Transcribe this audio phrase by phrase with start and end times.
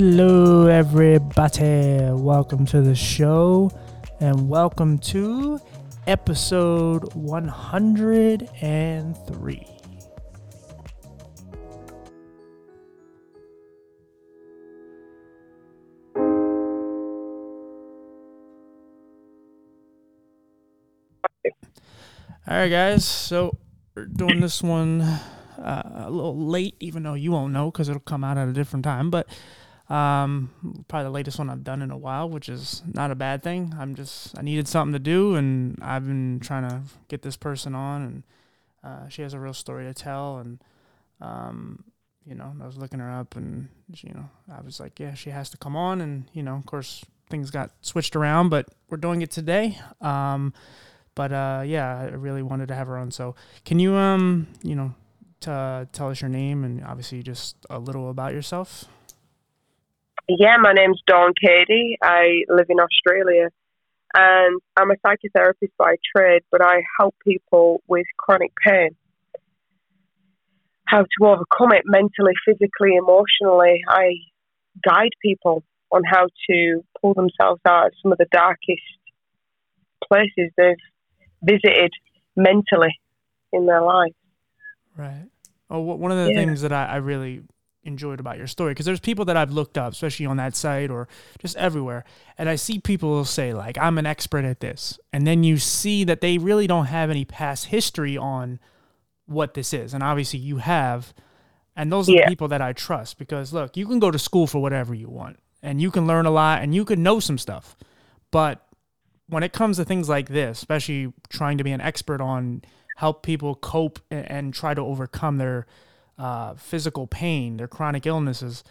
[0.00, 1.98] Hello, everybody.
[2.12, 3.68] Welcome to the show,
[4.20, 5.58] and welcome to
[6.06, 9.66] episode 103.
[22.46, 23.04] All right, guys.
[23.04, 23.58] So
[23.96, 27.98] we're doing this one uh, a little late, even though you won't know because it'll
[27.98, 29.10] come out at a different time.
[29.10, 29.26] But
[29.88, 30.50] um,
[30.86, 33.74] probably the latest one I've done in a while, which is not a bad thing.
[33.78, 37.74] I'm just I needed something to do, and I've been trying to get this person
[37.74, 38.22] on, and
[38.84, 40.62] uh, she has a real story to tell, and
[41.20, 41.84] um,
[42.26, 45.30] you know, I was looking her up, and you know, I was like, yeah, she
[45.30, 48.98] has to come on, and you know, of course, things got switched around, but we're
[48.98, 49.78] doing it today.
[50.02, 50.52] Um,
[51.14, 53.10] but uh, yeah, I really wanted to have her on.
[53.10, 53.34] So,
[53.64, 54.94] can you um, you know,
[55.40, 58.84] t- tell us your name and obviously just a little about yourself?
[60.28, 61.96] Yeah, my name's Dawn Cady.
[62.02, 63.48] I live in Australia
[64.14, 68.90] and I'm a psychotherapist by trade, but I help people with chronic pain.
[70.86, 73.80] How to overcome it mentally, physically, emotionally.
[73.88, 74.12] I
[74.86, 78.82] guide people on how to pull themselves out of some of the darkest
[80.06, 80.76] places they've
[81.42, 81.92] visited
[82.36, 82.98] mentally
[83.52, 84.12] in their life.
[84.94, 85.26] Right.
[85.70, 86.38] Oh, one of the yeah.
[86.38, 87.42] things that I, I really
[87.88, 90.90] enjoyed about your story because there's people that I've looked up, especially on that site
[90.90, 91.08] or
[91.40, 92.04] just everywhere,
[92.38, 96.04] and I see people say like I'm an expert at this, and then you see
[96.04, 98.60] that they really don't have any past history on
[99.26, 101.12] what this is, and obviously you have,
[101.74, 102.24] and those are yeah.
[102.24, 105.08] the people that I trust because look, you can go to school for whatever you
[105.08, 107.76] want, and you can learn a lot, and you can know some stuff,
[108.30, 108.64] but
[109.28, 112.62] when it comes to things like this, especially trying to be an expert on
[112.98, 115.66] help people cope and, and try to overcome their
[116.18, 118.64] uh, physical pain, their chronic illnesses,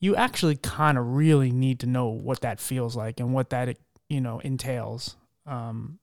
[0.00, 3.76] you actually kind of really need to know what that feels like and what that
[4.08, 5.16] you know entails.
[5.46, 5.98] Um,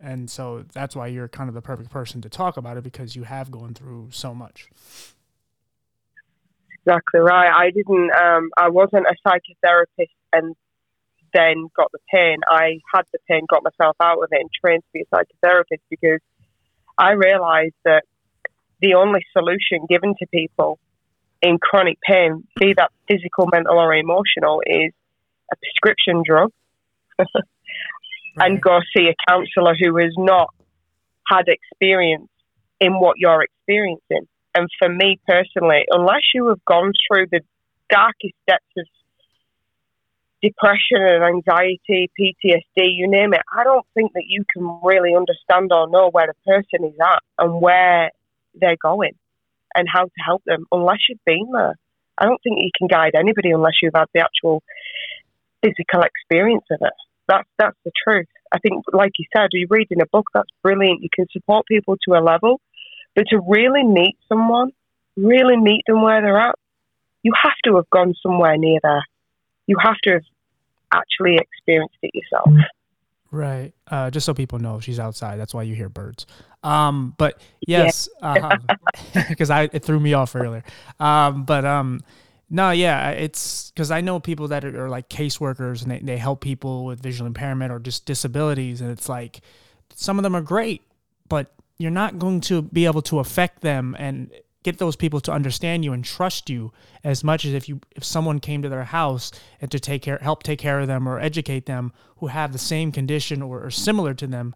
[0.00, 3.14] and so that's why you're kind of the perfect person to talk about it because
[3.14, 4.68] you have gone through so much.
[6.84, 7.52] Exactly right.
[7.54, 8.10] I didn't.
[8.12, 10.56] Um, I wasn't a psychotherapist and
[11.32, 12.38] then got the pain.
[12.48, 15.80] I had the pain, got myself out of it, and trained to be a psychotherapist
[15.88, 16.20] because
[16.98, 18.04] I realised that
[18.82, 20.78] the only solution given to people
[21.40, 24.92] in chronic pain, be that physical, mental, or emotional, is
[25.52, 26.50] a prescription drug
[27.18, 27.28] right.
[28.38, 30.48] and go see a counsellor who has not
[31.30, 32.28] had experience
[32.80, 34.28] in what you're experiencing.
[34.54, 37.40] And for me personally, unless you have gone through the
[37.88, 38.86] darkest depths of
[40.42, 45.70] depression and anxiety, PTSD, you name it, I don't think that you can really understand
[45.72, 48.10] or know where the person is at and where
[48.54, 49.12] they're going
[49.74, 51.76] and how to help them unless you've been there.
[52.18, 54.62] I don't think you can guide anybody unless you've had the actual
[55.62, 56.92] physical experience of it.
[57.28, 58.26] That's that's the truth.
[58.52, 61.02] I think, like you said, you read in a book, that's brilliant.
[61.02, 62.60] You can support people to a level,
[63.16, 64.72] but to really meet someone,
[65.16, 66.56] really meet them where they're at,
[67.22, 69.04] you have to have gone somewhere near there.
[69.66, 70.22] You have to have
[70.92, 72.50] actually experienced it yourself.
[73.32, 73.72] Right.
[73.90, 75.36] Uh, just so people know, she's outside.
[75.36, 76.26] That's why you hear birds.
[76.62, 78.60] Um, but yes, because
[79.14, 79.28] yeah.
[79.40, 80.62] uh, I it threw me off earlier.
[81.00, 82.02] Um, but um,
[82.50, 86.18] no, yeah, it's because I know people that are, are, like caseworkers and they, they
[86.18, 89.40] help people with visual impairment or just disabilities, and it's like
[89.94, 90.82] some of them are great,
[91.28, 94.30] but you're not going to be able to affect them and
[94.62, 96.72] get those people to understand you and trust you
[97.04, 99.30] as much as if you if someone came to their house
[99.60, 102.58] and to take care help take care of them or educate them who have the
[102.58, 104.54] same condition or, or similar to them.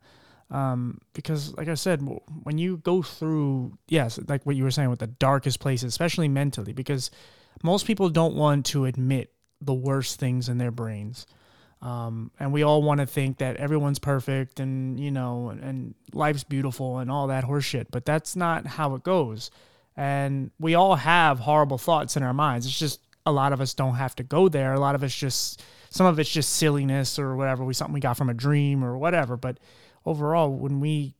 [0.49, 2.09] Um, because like i said
[2.45, 6.29] when you go through yes like what you were saying with the darkest places especially
[6.29, 7.11] mentally because
[7.65, 11.27] most people don't want to admit the worst things in their brains.
[11.83, 15.95] Um, and we all want to think that everyone's perfect and you know and, and
[16.15, 19.51] life's beautiful and all that horseshit but that's not how it goes
[19.97, 22.67] and we all have horrible thoughts in our minds.
[22.67, 24.75] It's just a lot of us don't have to go there.
[24.75, 28.01] A lot of us just some of it's just silliness or whatever we something we
[28.01, 29.37] got from a dream or whatever.
[29.37, 29.59] But
[30.05, 31.15] overall, when we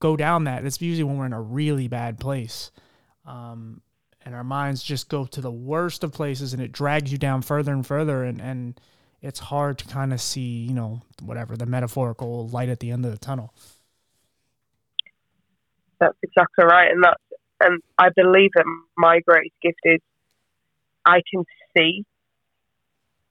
[0.00, 2.70] go down that, it's usually when we're in a really bad place.
[3.26, 3.82] Um,
[4.24, 7.42] and our minds just go to the worst of places and it drags you down
[7.42, 8.80] further and further and, and
[9.20, 13.04] it's hard to kind of see, you know, whatever the metaphorical light at the end
[13.04, 13.52] of the tunnel.
[16.00, 16.90] That's exactly right.
[16.90, 17.22] And that's
[17.60, 18.64] and I believe that
[18.96, 20.00] my greatest gift is
[21.04, 21.44] I can
[21.76, 22.04] see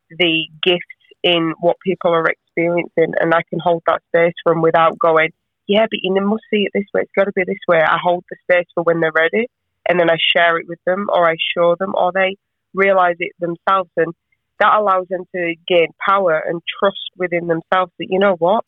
[0.09, 0.81] the gifts
[1.23, 5.29] in what people are experiencing, and I can hold that space for them without going,
[5.67, 7.01] yeah, but you must see it this way.
[7.01, 7.81] It's got to be this way.
[7.81, 9.47] I hold the space for when they're ready,
[9.87, 12.37] and then I share it with them, or I show them, or they
[12.73, 13.89] realize it themselves.
[13.97, 14.13] And
[14.59, 18.63] that allows them to gain power and trust within themselves that, you know what,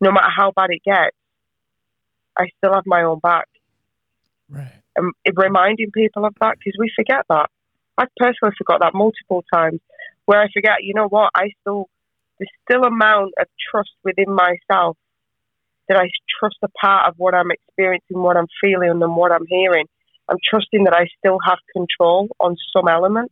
[0.00, 1.16] no matter how bad it gets,
[2.38, 3.48] I still have my own back.
[4.48, 4.82] Right.
[4.98, 7.50] Um, and reminding people of that because we forget that.
[7.98, 9.80] I've personally forgot that multiple times
[10.26, 11.88] where I forget, you know what, I still,
[12.38, 14.96] there's still amount of trust within myself
[15.88, 19.46] that I trust a part of what I'm experiencing, what I'm feeling, and what I'm
[19.48, 19.86] hearing.
[20.28, 23.30] I'm trusting that I still have control on some element,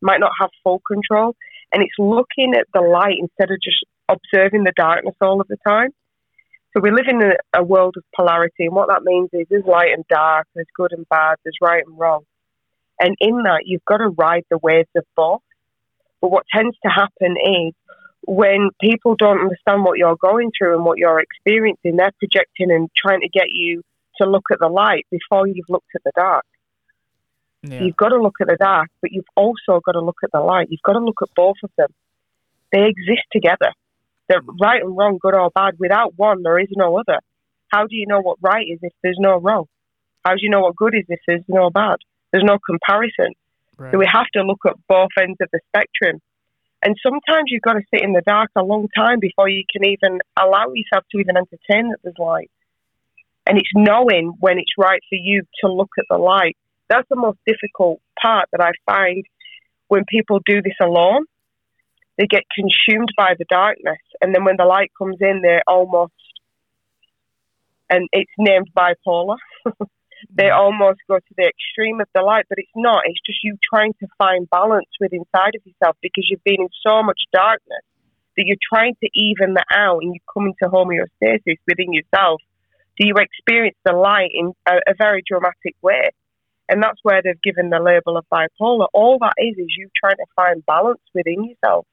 [0.00, 1.36] might not have full control.
[1.72, 5.56] And it's looking at the light instead of just observing the darkness all of the
[5.66, 5.90] time.
[6.74, 9.64] So we live in a, a world of polarity, and what that means is there's
[9.64, 12.24] light and dark, there's good and bad, there's right and wrong.
[12.98, 15.42] And in that, you've got to ride the waves of both.
[16.20, 17.36] But what tends to happen
[17.66, 17.74] is
[18.26, 22.88] when people don't understand what you're going through and what you're experiencing, they're projecting and
[22.96, 23.82] trying to get you
[24.18, 26.44] to look at the light before you've looked at the dark.
[27.62, 27.82] Yeah.
[27.82, 30.40] You've got to look at the dark, but you've also got to look at the
[30.40, 30.68] light.
[30.70, 31.88] You've got to look at both of them.
[32.72, 33.72] They exist together.
[34.28, 35.74] They're right and wrong, good or bad.
[35.78, 37.20] Without one, there is no other.
[37.68, 39.66] How do you know what right is if there's no wrong?
[40.24, 41.96] How do you know what good is if there's no bad?
[42.30, 43.34] There's no comparison.
[43.78, 43.92] Right.
[43.92, 46.20] So we have to look at both ends of the spectrum.
[46.84, 49.84] And sometimes you've got to sit in the dark a long time before you can
[49.84, 52.50] even allow yourself to even entertain that there's light.
[53.46, 56.56] And it's knowing when it's right for you to look at the light.
[56.88, 59.24] That's the most difficult part that I find
[59.88, 61.24] when people do this alone.
[62.18, 63.98] They get consumed by the darkness.
[64.20, 66.12] And then when the light comes in, they're almost,
[67.88, 69.36] and it's named bipolar.
[70.30, 70.56] they mm.
[70.56, 73.02] almost go to the extreme of the light, but it's not.
[73.06, 76.68] It's just you trying to find balance within inside of yourself because you've been in
[76.86, 77.84] so much darkness
[78.36, 82.40] that you're trying to even that out and you come into homeostasis within yourself.
[82.98, 86.10] Do you experience the light in a, a very dramatic way?
[86.68, 88.86] And that's where they've given the label of bipolar.
[88.94, 91.86] All that is is you trying to find balance within yourself.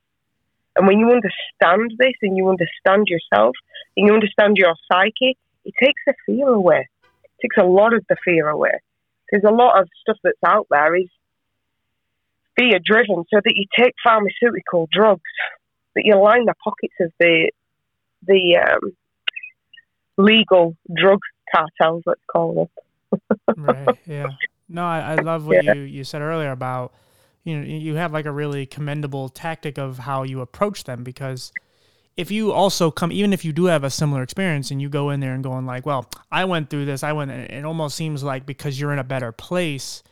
[0.79, 3.53] And when you understand this and you understand yourself
[3.97, 8.05] and you understand your psyche, it takes the fear away It takes a lot of
[8.07, 8.79] the fear away.
[9.29, 11.09] There's a lot of stuff that's out there is
[12.57, 15.21] fear driven, so that you take pharmaceutical drugs,
[15.95, 17.51] that you line the pockets of the
[18.25, 18.95] the um,
[20.17, 21.19] legal drug
[21.53, 22.69] cartels, let's call
[23.11, 23.19] them.
[23.57, 23.97] right.
[24.05, 24.27] Yeah.
[24.69, 25.73] No, I, I love what yeah.
[25.73, 26.93] you, you said earlier about
[27.49, 31.51] you know you have like a really commendable tactic of how you approach them because
[32.19, 35.09] if you also come, even if you do have a similar experience and you go
[35.09, 38.23] in there and going like, well, I went through this, I went, it almost seems
[38.23, 40.03] like because you're in a better place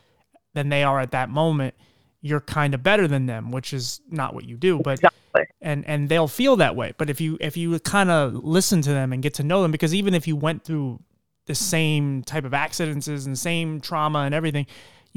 [0.54, 1.74] than they are at that moment,
[2.22, 4.80] you're kind of better than them, which is not what you do.
[4.82, 5.44] But exactly.
[5.60, 6.94] and and they'll feel that way.
[6.96, 9.70] But if you if you kind of listen to them and get to know them,
[9.70, 11.00] because even if you went through
[11.44, 14.66] the same type of accidents and same trauma and everything,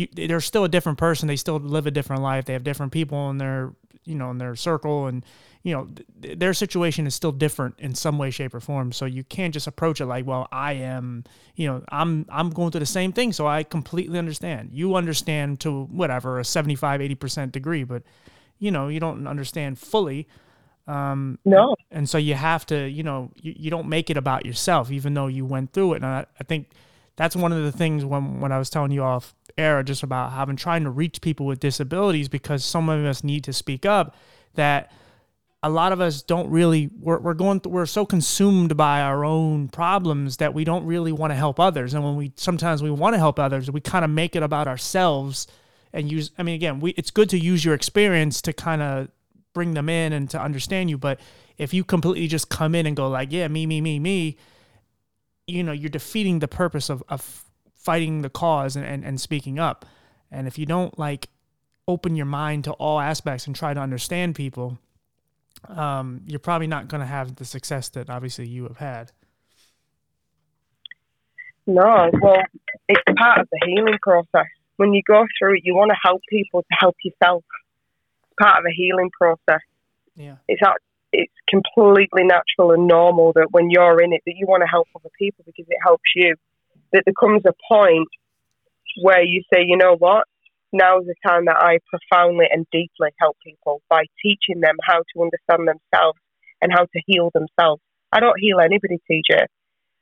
[0.02, 1.28] you, they're still a different person.
[1.28, 2.46] They still live a different life.
[2.46, 5.24] They have different people in their you know in their circle and
[5.64, 5.88] you know,
[6.22, 8.92] th- their situation is still different in some way, shape, or form.
[8.92, 11.24] So you can't just approach it like, well, I am,
[11.56, 14.72] you know, I'm I'm going through the same thing, so I completely understand.
[14.74, 18.04] You understand to whatever a 75, 80 percent degree, but
[18.58, 20.28] you know, you don't understand fully.
[20.88, 21.76] Um, no.
[21.92, 25.14] And so you have to, you know, you, you don't make it about yourself, even
[25.14, 25.96] though you went through it.
[25.98, 26.70] And I, I think
[27.22, 30.32] that's one of the things when when I was telling you off air just about
[30.32, 34.16] having trying to reach people with disabilities because some of us need to speak up
[34.56, 34.92] that
[35.62, 39.24] a lot of us don't really we're, we're going th- we're so consumed by our
[39.24, 41.94] own problems that we don't really want to help others.
[41.94, 44.68] And when we sometimes we want to help others we kind of make it about
[44.68, 45.46] ourselves
[45.94, 49.10] and use i mean again we it's good to use your experience to kind of
[49.54, 51.20] bring them in and to understand you but
[51.60, 54.38] if you completely just come in and go like yeah me me me me
[55.48, 59.60] you know you're defeating the purpose of, of fighting the cause and, and, and speaking
[59.60, 59.86] up
[60.32, 61.30] and if you don't like
[61.88, 64.78] open your mind to all aspects and try to understand people
[65.68, 69.12] um, you're probably not going to have the success that obviously you have had.
[71.68, 72.42] No, well,
[72.90, 74.48] it's part of the healing process.
[74.78, 77.44] When you go through it, you want to help people to help yourself.
[78.24, 79.62] It's part of a healing process.
[80.16, 80.78] Yeah, it's not,
[81.12, 84.88] it's completely natural and normal that when you're in it, that you want to help
[84.96, 86.36] other people because it helps you.
[86.94, 88.10] That there comes a point
[89.02, 90.26] where you say, you know what,
[90.74, 95.00] now is the time that I profoundly and deeply help people by teaching them how
[95.00, 96.20] to understand themselves
[96.62, 97.82] and how to heal themselves.
[98.12, 99.46] I don't heal anybody, TJ.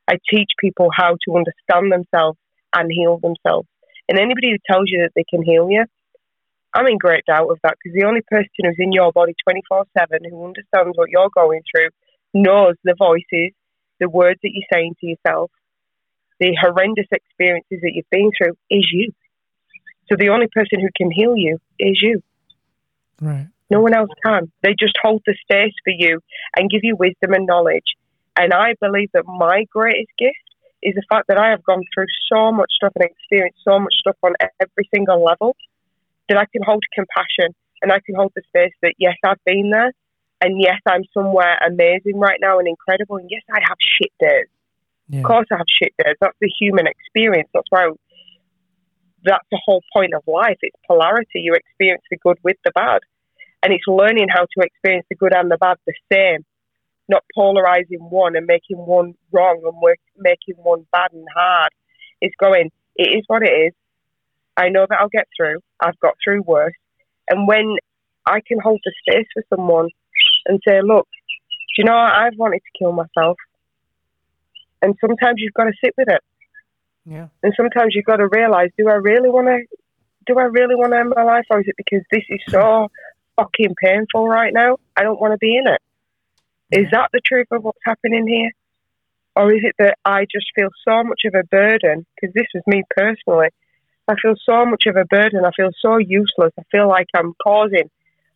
[0.07, 2.37] I teach people how to understand themselves
[2.75, 3.67] and heal themselves.
[4.07, 5.85] And anybody who tells you that they can heal you,
[6.73, 9.85] I'm in great doubt of that because the only person who's in your body 24
[9.97, 11.89] 7 who understands what you're going through
[12.33, 13.53] knows the voices,
[13.99, 15.51] the words that you're saying to yourself,
[16.39, 19.11] the horrendous experiences that you've been through is you.
[20.09, 22.21] So the only person who can heal you is you.
[23.19, 23.47] Right.
[23.69, 24.51] No one else can.
[24.63, 26.21] They just hold the space for you
[26.55, 27.95] and give you wisdom and knowledge.
[28.35, 30.35] And I believe that my greatest gift
[30.81, 33.93] is the fact that I have gone through so much stuff and experienced so much
[33.99, 35.55] stuff on every single level
[36.29, 39.69] that I can hold compassion and I can hold the space that yes, I've been
[39.71, 39.91] there,
[40.41, 44.48] and yes, I'm somewhere amazing right now and incredible, and yes, I have shit days.
[45.09, 45.19] Yeah.
[45.19, 46.15] Of course, I have shit days.
[46.21, 47.50] That's the human experience.
[47.53, 47.89] That's why.
[49.24, 50.57] That's the whole point of life.
[50.62, 51.41] It's polarity.
[51.41, 53.01] You experience the good with the bad,
[53.63, 56.45] and it's learning how to experience the good and the bad the same,
[57.09, 61.71] not polarizing one and making one wrong and making one bad and hard.
[62.21, 62.71] It's going.
[62.95, 63.74] It is what it is.
[64.59, 65.59] I know that I'll get through.
[65.79, 66.73] I've got through worse.
[67.29, 67.77] And when
[68.25, 69.87] I can hold the space for someone
[70.45, 71.07] and say, look,
[71.75, 72.11] do you know what?
[72.11, 73.37] I've wanted to kill myself.
[74.81, 76.21] And sometimes you've got to sit with it.
[77.05, 77.27] Yeah.
[77.41, 79.77] And sometimes you've got to realize, do I really want to,
[80.27, 81.45] do I really want to end my life?
[81.49, 82.89] Or is it because this is so
[83.37, 84.77] fucking painful right now?
[84.97, 85.81] I don't want to be in it.
[86.71, 88.51] Is that the truth of what's happening here?
[89.35, 92.05] Or is it that I just feel so much of a burden?
[92.15, 93.49] Because this was me personally.
[94.09, 95.45] I feel so much of a burden.
[95.45, 96.51] I feel so useless.
[96.59, 97.91] I feel like I'm causing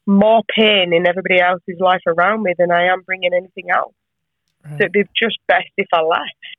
[0.05, 3.95] more pain in everybody else's life around me than I am bringing anything else.
[4.63, 4.71] Right.
[4.71, 6.55] So it'd be just best if I left.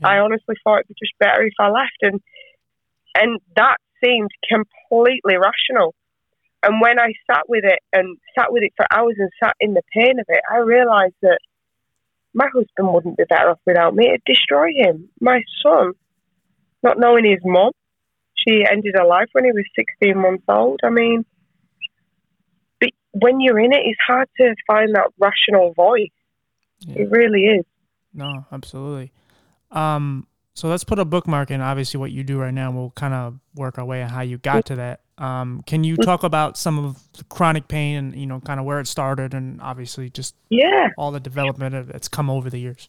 [0.00, 0.08] Yeah.
[0.08, 2.20] I honestly thought it'd be just better if I left, and
[3.14, 5.94] and that seemed completely rational.
[6.62, 9.74] And when I sat with it and sat with it for hours and sat in
[9.74, 11.38] the pain of it, I realised that
[12.34, 14.08] my husband wouldn't be better off without me.
[14.08, 15.08] It'd destroy him.
[15.20, 15.92] My son,
[16.82, 17.72] not knowing his mom,
[18.46, 20.80] she ended her life when he was 16 months old.
[20.84, 21.24] I mean,
[22.80, 26.10] but when you're in it, it's hard to find that rational voice.
[26.80, 27.02] Yeah.
[27.02, 27.64] It really is.
[28.14, 29.12] No, absolutely.
[29.70, 32.70] Um, so let's put a bookmark in obviously what you do right now.
[32.70, 35.00] We'll kind of work our way on how you got to that.
[35.18, 38.66] Um, can you talk about some of the chronic pain and you know kind of
[38.66, 42.88] where it started and obviously just yeah all the development that's come over the years?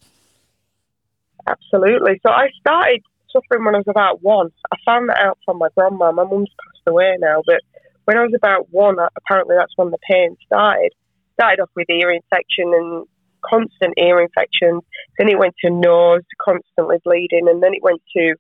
[1.48, 2.20] Absolutely.
[2.26, 4.50] So I started suffering when I was about one.
[4.72, 6.12] I found that out from my grandma.
[6.12, 7.62] My mum's passed away now, but
[8.06, 10.94] when I was about one, apparently that's when the pain started.
[11.34, 13.06] Started off with ear infection and
[13.46, 14.84] constant ear infections.
[15.18, 18.36] Then it went to nose, constantly bleeding, and then it went to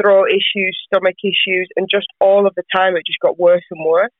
[0.00, 3.84] throat issues, stomach issues, and just all of the time it just got worse and
[3.84, 4.12] worse.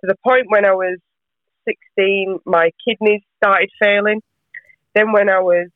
[0.00, 0.98] To the point when I was
[1.66, 4.20] 16, my kidneys started failing.
[4.94, 5.68] Then when I was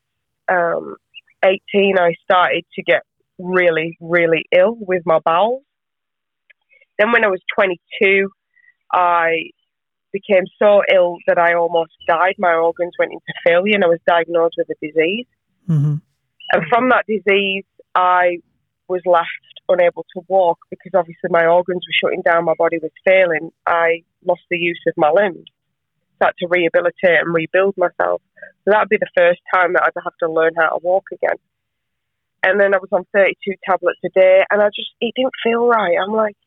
[0.47, 0.95] um,
[1.43, 3.03] 18, I started to get
[3.39, 5.63] really, really ill with my bowels.
[6.97, 8.29] Then when I was 22,
[8.91, 9.51] I
[10.11, 12.35] became so ill that I almost died.
[12.37, 15.27] My organs went into failure and I was diagnosed with a disease.
[15.69, 15.95] Mm-hmm.
[16.51, 17.65] And from that disease,
[17.95, 18.39] I
[18.87, 19.27] was left
[19.69, 23.51] unable to walk because obviously my organs were shutting down, my body was failing.
[23.67, 25.45] I lost the use of my limbs.
[26.19, 28.21] Had to rehabilitate and rebuild myself.
[28.65, 31.05] So that would be the first time that I'd have to learn how to walk
[31.13, 31.37] again.
[32.43, 35.67] And then I was on 32 tablets a day, and I just, it didn't feel
[35.67, 35.97] right.
[36.01, 36.37] I'm like,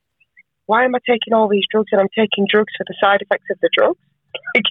[0.66, 3.50] why am I taking all these drugs and I'm taking drugs for the side effects
[3.50, 3.98] of the drugs?
[4.54, 4.64] Like,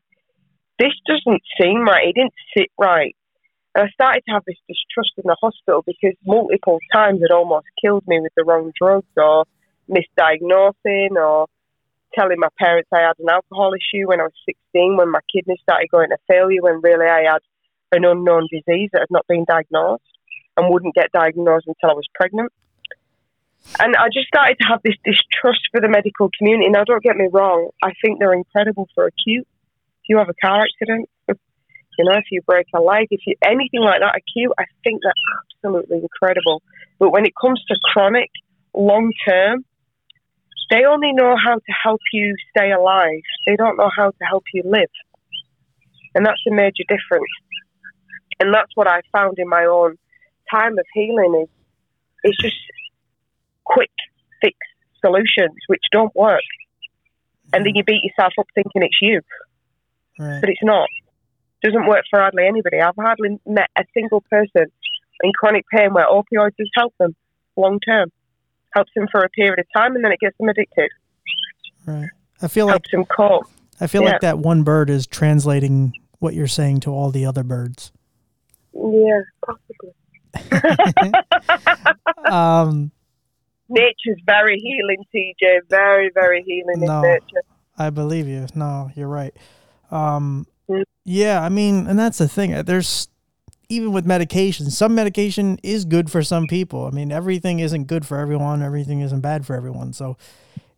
[0.79, 2.07] this doesn't seem right.
[2.07, 3.15] It didn't sit right.
[3.75, 7.67] And I started to have this distrust in the hospital because multiple times it almost
[7.83, 9.45] killed me with the wrong drugs or
[9.89, 11.47] misdiagnosing or
[12.13, 14.33] telling my parents I had an alcohol issue when I was
[14.73, 17.39] 16 when my kidneys started going to failure when really I had
[17.93, 20.03] an unknown disease that had not been diagnosed
[20.57, 22.51] and wouldn't get diagnosed until I was pregnant.
[23.79, 26.69] And I just started to have this distrust for the medical community.
[26.69, 29.47] Now, don't get me wrong, I think they're incredible for acute.
[30.03, 31.09] If you have a car accident,
[31.97, 35.01] you know, if you break a leg, if you anything like that acute, I think
[35.03, 35.13] they're
[35.63, 36.63] absolutely incredible.
[36.99, 38.29] But when it comes to chronic,
[38.73, 39.65] long term,
[40.71, 43.21] they only know how to help you stay alive.
[43.45, 44.89] They don't know how to help you live.
[46.15, 47.31] And that's a major difference.
[48.39, 49.97] And that's what I found in my own
[50.51, 51.49] time of healing is
[52.23, 52.55] it's just
[53.63, 53.91] quick
[54.41, 54.55] fix
[54.99, 56.41] solutions which don't work.
[57.53, 59.21] And then you beat yourself up thinking it's you.
[60.19, 60.39] Right.
[60.39, 60.87] But it's not.
[61.61, 62.79] It doesn't work for hardly anybody.
[62.79, 64.65] I've hardly met a single person
[65.23, 67.15] in chronic pain where opioids has helped them
[67.57, 68.11] long term.
[68.73, 70.89] Helps them for a period of time and then it gets them addicted.
[71.85, 72.09] Right.
[72.41, 73.47] I feel helps like them cope.
[73.79, 74.11] I feel yeah.
[74.11, 77.91] like that one bird is translating what you're saying to all the other birds.
[78.73, 79.91] Yeah, possibly.
[82.29, 82.91] um,
[83.69, 85.61] nature's very healing, TJ.
[85.69, 87.43] Very, very healing no, in nature.
[87.77, 88.47] I believe you.
[88.55, 89.35] No, you're right.
[89.89, 90.83] Um, mm.
[91.03, 92.63] Yeah, I mean, and that's the thing.
[92.63, 93.07] There's
[93.69, 96.85] even with medication, some medication is good for some people.
[96.85, 98.61] I mean, everything isn't good for everyone.
[98.61, 99.93] Everything isn't bad for everyone.
[99.93, 100.17] So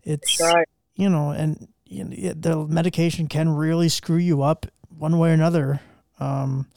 [0.04, 0.68] it's right.
[0.96, 4.68] you know, and you know, the medication can really screw you up
[4.98, 5.82] one way or another.
[6.20, 6.68] Um,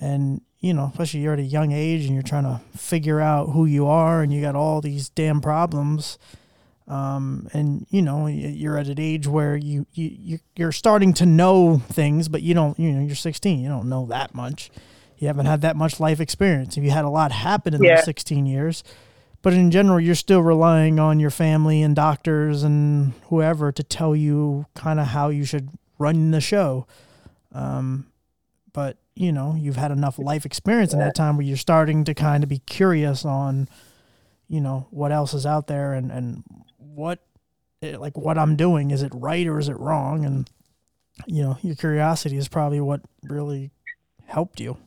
[0.00, 3.50] and you know, especially you're at a young age and you're trying to figure out
[3.50, 6.18] who you are, and you got all these damn problems.
[6.86, 11.78] Um, and you know, you're at an age where you you you're starting to know
[11.78, 12.78] things, but you don't.
[12.78, 13.60] You know, you're 16.
[13.60, 14.70] You don't know that much.
[15.16, 16.76] You haven't had that much life experience.
[16.76, 17.96] You had a lot happen in yeah.
[17.96, 18.82] those 16 years,
[19.42, 24.16] but in general, you're still relying on your family and doctors and whoever to tell
[24.16, 26.86] you kind of how you should run the show.
[27.52, 28.06] Um,
[28.72, 32.14] but you know, you've had enough life experience in that time where you're starting to
[32.14, 33.68] kind of be curious on,
[34.48, 36.42] you know, what else is out there and and
[36.78, 37.18] what,
[37.82, 40.24] eh, like, what I'm doing is it right or is it wrong?
[40.24, 40.50] And
[41.26, 43.72] you know, your curiosity is probably what really
[44.24, 44.78] helped you.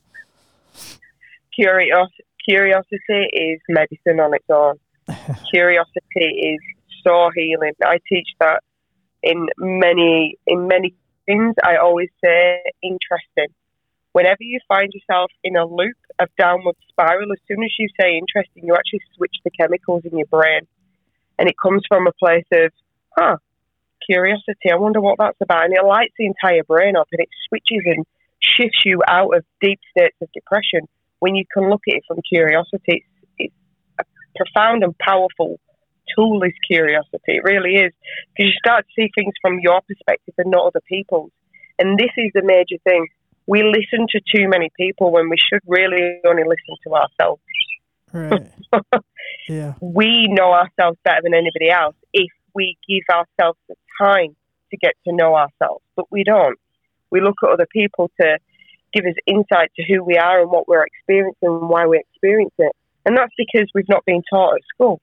[1.53, 4.79] Curiosity, curiosity is medicine on its own.
[5.51, 6.59] curiosity is
[7.03, 7.73] so healing.
[7.85, 8.63] I teach that
[9.21, 10.95] in many in many
[11.27, 11.53] things.
[11.63, 13.53] I always say interesting
[14.13, 18.17] whenever you find yourself in a loop of downward spiral, as soon as you say
[18.17, 20.61] interesting, you actually switch the chemicals in your brain.
[21.37, 22.71] And it comes from a place of,
[23.17, 23.37] huh,
[24.05, 24.71] curiosity.
[24.71, 25.65] I wonder what that's about.
[25.65, 28.05] And it lights the entire brain up and it switches and
[28.39, 30.87] shifts you out of deep states of depression
[31.19, 33.03] when you can look at it from curiosity.
[33.03, 33.05] It's,
[33.39, 33.55] it's
[33.99, 34.03] a
[34.35, 35.59] profound and powerful
[36.15, 37.39] tool is curiosity.
[37.39, 37.93] It really is.
[38.35, 41.31] Because you start to see things from your perspective and not other people's.
[41.79, 43.07] And this is the major thing
[43.47, 47.41] we listen to too many people when we should really only listen to ourselves.
[48.11, 48.51] Right.
[49.49, 49.73] yeah.
[49.81, 54.35] We know ourselves better than anybody else if we give ourselves the time
[54.71, 56.57] to get to know ourselves, but we don't.
[57.09, 58.37] We look at other people to
[58.93, 62.53] give us insight to who we are and what we're experiencing and why we experience
[62.57, 62.71] it.
[63.05, 65.01] And that's because we've not been taught at school.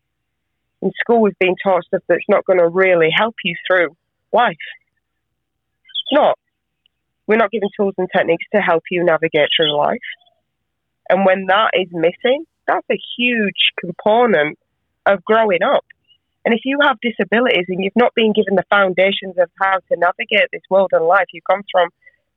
[0.82, 3.94] In school, we've been taught stuff that's not going to really help you through
[4.32, 4.56] life.
[5.84, 6.38] It's not.
[7.30, 10.00] We're not given tools and techniques to help you navigate through life.
[11.08, 14.58] And when that is missing, that's a huge component
[15.06, 15.84] of growing up.
[16.44, 19.96] And if you have disabilities and you've not been given the foundations of how to
[19.96, 21.90] navigate this world and life, you've gone from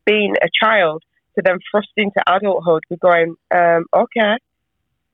[0.06, 1.02] being a child
[1.38, 4.38] to then thrust into adulthood, we're going, um, okay,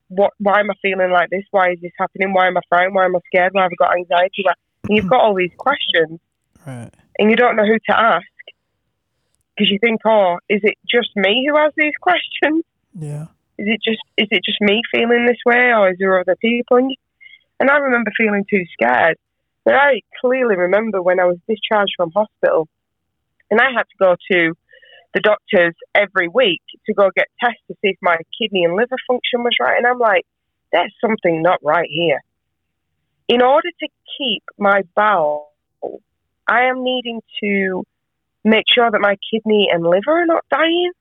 [0.08, 0.34] what?
[0.36, 1.44] Why am I feeling like this?
[1.52, 2.34] Why is this happening?
[2.34, 2.94] Why am I frightened?
[2.94, 3.54] Why am I scared?
[3.54, 4.44] Why have I got anxiety?
[4.46, 6.20] And you've got all these questions,
[6.66, 6.90] right.
[7.18, 8.26] and you don't know who to ask
[9.60, 12.64] because you think, oh, is it just me who has these questions?
[12.98, 13.26] Yeah.
[13.58, 16.78] Is it just is it just me feeling this way, or is there other people?
[17.58, 19.18] And I remember feeling too scared.
[19.66, 22.68] But I clearly remember when I was discharged from hospital,
[23.50, 24.54] and I had to go to
[25.12, 28.96] the doctors every week to go get tests to see if my kidney and liver
[29.06, 29.76] function was right.
[29.76, 30.24] And I'm like,
[30.72, 32.22] there's something not right here.
[33.28, 35.52] In order to keep my bowel,
[36.48, 37.84] I am needing to
[38.44, 40.92] make sure that my kidney and liver are not dying.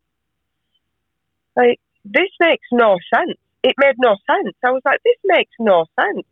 [1.56, 3.38] Like, this makes no sense.
[3.64, 4.56] It made no sense.
[4.64, 6.26] I was like, this makes no sense.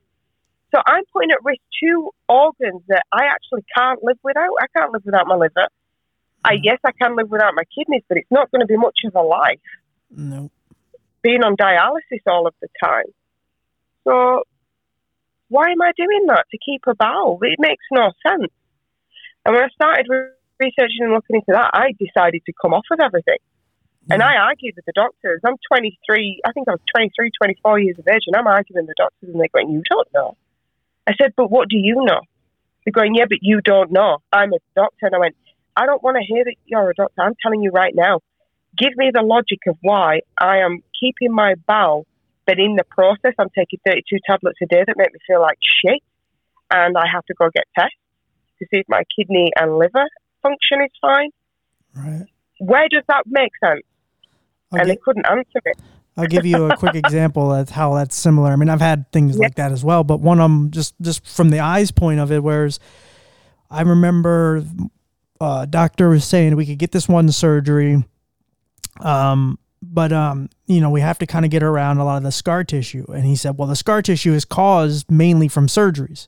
[0.74, 4.50] So I'm putting at risk two organs that I actually can't live without.
[4.62, 5.68] I can't live without my liver.
[6.44, 6.60] I mm.
[6.64, 9.16] yes, I can live without my kidneys, but it's not going to be much of
[9.16, 9.60] a life.
[10.10, 10.50] No.
[11.22, 13.06] Being on dialysis all of the time.
[14.04, 14.44] So
[15.50, 17.40] why am I doing that to keep a bowel?
[17.42, 18.52] It makes no sense.
[19.46, 20.08] And when I started
[20.60, 23.40] researching and looking into that, I decided to come off of everything.
[24.10, 25.42] And I argued with the doctors.
[25.46, 28.96] I'm 23, I think I was 23, 24 years of age, and I'm arguing with
[28.96, 30.38] the doctors, and they're going, You don't know.
[31.06, 32.22] I said, But what do you know?
[32.86, 34.20] They're going, Yeah, but you don't know.
[34.32, 35.08] I'm a doctor.
[35.08, 35.36] And I went,
[35.76, 37.22] I don't want to hear that you're a doctor.
[37.22, 38.22] I'm telling you right now.
[38.78, 42.06] Give me the logic of why I am keeping my bowel,
[42.46, 45.58] but in the process, I'm taking 32 tablets a day that make me feel like
[45.62, 46.02] shit.
[46.70, 47.96] And I have to go get tests
[48.60, 50.06] to see if my kidney and liver
[50.42, 51.30] function is fine.
[51.96, 52.26] Right.
[52.60, 53.82] Where does that make sense?
[54.74, 54.82] Okay.
[54.82, 55.78] And they couldn't answer it.
[56.18, 58.52] I'll give you a quick example of how that's similar.
[58.52, 61.28] I mean, I've had things like that as well, but one of them just just
[61.28, 62.80] from the eyes point of it, whereas
[63.70, 64.64] I remember
[65.40, 68.04] uh, doctor was saying we could get this one surgery,
[69.00, 72.24] um, but um, you know we have to kind of get around a lot of
[72.24, 76.28] the scar tissue, and he said, well, the scar tissue is caused mainly from surgeries,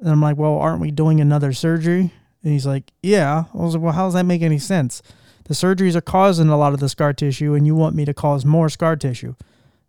[0.00, 2.12] and I'm like, well, aren't we doing another surgery?
[2.44, 3.44] And he's like, Yeah.
[3.52, 5.02] I was like, Well, how does that make any sense?
[5.44, 8.14] The surgeries are causing a lot of the scar tissue, and you want me to
[8.14, 9.34] cause more scar tissue.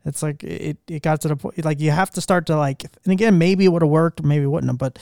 [0.05, 2.83] It's like it, it got to the point like you have to start to like
[2.83, 4.99] and again maybe it would have worked maybe it wouldn't have but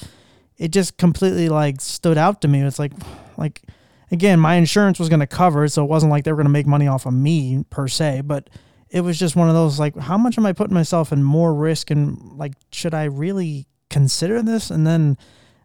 [0.58, 2.94] it just completely like stood out to me it's like
[3.38, 3.64] like
[4.12, 6.46] again my insurance was going to cover it so it wasn't like they were going
[6.46, 8.50] to make money off of me per se but
[8.90, 11.54] it was just one of those like how much am i putting myself in more
[11.54, 15.18] risk and like should i really consider this and then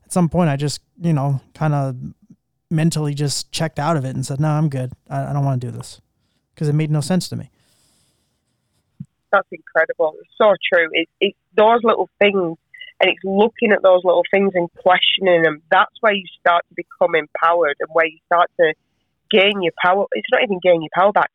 [0.09, 1.95] at some point I just, you know, kind of
[2.71, 4.91] mentally just checked out of it and said, "No, I'm good.
[5.11, 6.01] I, I don't want to do this,"
[6.55, 7.51] because it made no sense to me.
[9.31, 10.15] That's incredible.
[10.21, 10.89] It's so true.
[11.21, 12.57] It's those little things,
[13.01, 15.61] and it's looking at those little things and questioning them.
[15.71, 18.73] That's where you start to become empowered, and where you start to
[19.31, 20.07] gain your power.
[20.13, 21.31] It's not even gain your power back.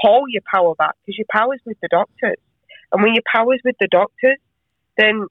[0.00, 2.38] Call your power back because your power's with the doctors,
[2.92, 4.38] and when your power's with the doctors,
[4.96, 5.26] then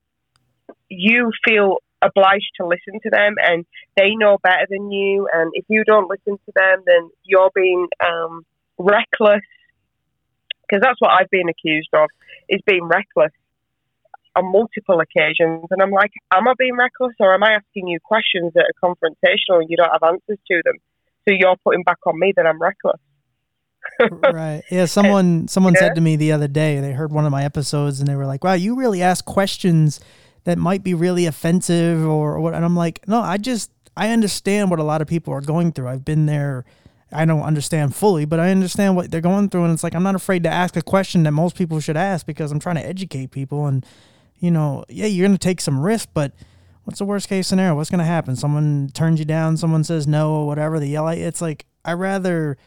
[0.88, 5.66] you feel obliged to listen to them and they know better than you and if
[5.68, 8.46] you don't listen to them then you're being um,
[8.78, 9.42] reckless.
[10.62, 12.10] Because that's what I've been accused of
[12.50, 13.32] is being reckless
[14.36, 18.00] on multiple occasions and I'm like am I being reckless or am I asking you
[18.04, 20.76] questions that are confrontational and you don't have answers to them?
[21.28, 23.00] So you're putting back on me that I'm reckless.
[24.34, 24.64] Right.
[24.70, 25.80] Yeah someone someone yeah.
[25.80, 28.26] said to me the other day they heard one of my episodes and they were
[28.26, 30.00] like wow you really ask questions
[30.48, 32.54] that might be really offensive or, what.
[32.54, 35.74] And I'm like, no, I just, I understand what a lot of people are going
[35.74, 35.90] through.
[35.90, 36.64] I've been there.
[37.12, 39.66] I don't understand fully, but I understand what they're going through.
[39.66, 42.26] And it's like, I'm not afraid to ask a question that most people should ask
[42.26, 43.66] because I'm trying to educate people.
[43.66, 43.86] And,
[44.40, 46.32] you know, yeah, you're going to take some risk, but
[46.86, 47.76] what's the worst case scenario?
[47.76, 48.38] What's going to happen?
[48.38, 50.80] Someone turns you down, someone says no, or whatever.
[50.80, 51.10] The yell.
[51.10, 52.58] It's like, I rather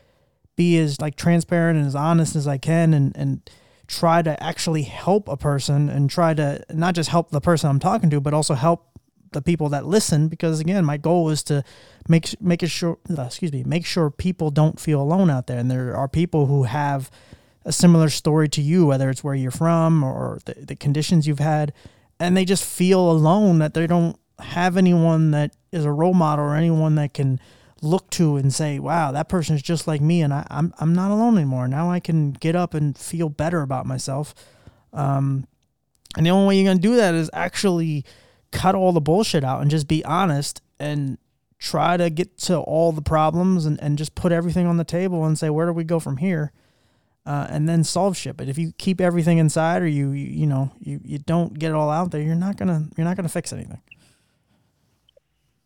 [0.54, 3.50] be as like transparent and as honest as I can and, and,
[3.90, 7.80] try to actually help a person and try to not just help the person I'm
[7.80, 8.86] talking to, but also help
[9.32, 10.28] the people that listen.
[10.28, 11.64] Because again, my goal is to
[12.08, 15.70] make make sure uh, excuse me make sure people don't feel alone out there, and
[15.70, 17.10] there are people who have
[17.64, 21.40] a similar story to you, whether it's where you're from or the, the conditions you've
[21.40, 21.72] had,
[22.20, 26.44] and they just feel alone that they don't have anyone that is a role model
[26.44, 27.40] or anyone that can
[27.82, 30.74] look to and say, wow, that person is just like me and I, am I'm,
[30.78, 31.68] I'm not alone anymore.
[31.68, 34.34] Now I can get up and feel better about myself.
[34.92, 35.46] Um,
[36.16, 38.04] and the only way you're going to do that is actually
[38.52, 41.18] cut all the bullshit out and just be honest and
[41.58, 45.24] try to get to all the problems and, and just put everything on the table
[45.24, 46.52] and say, where do we go from here?
[47.26, 48.36] Uh, and then solve shit.
[48.36, 51.70] But if you keep everything inside or you, you, you know, you, you don't get
[51.70, 53.80] it all out there, you're not going to, you're not going to fix anything.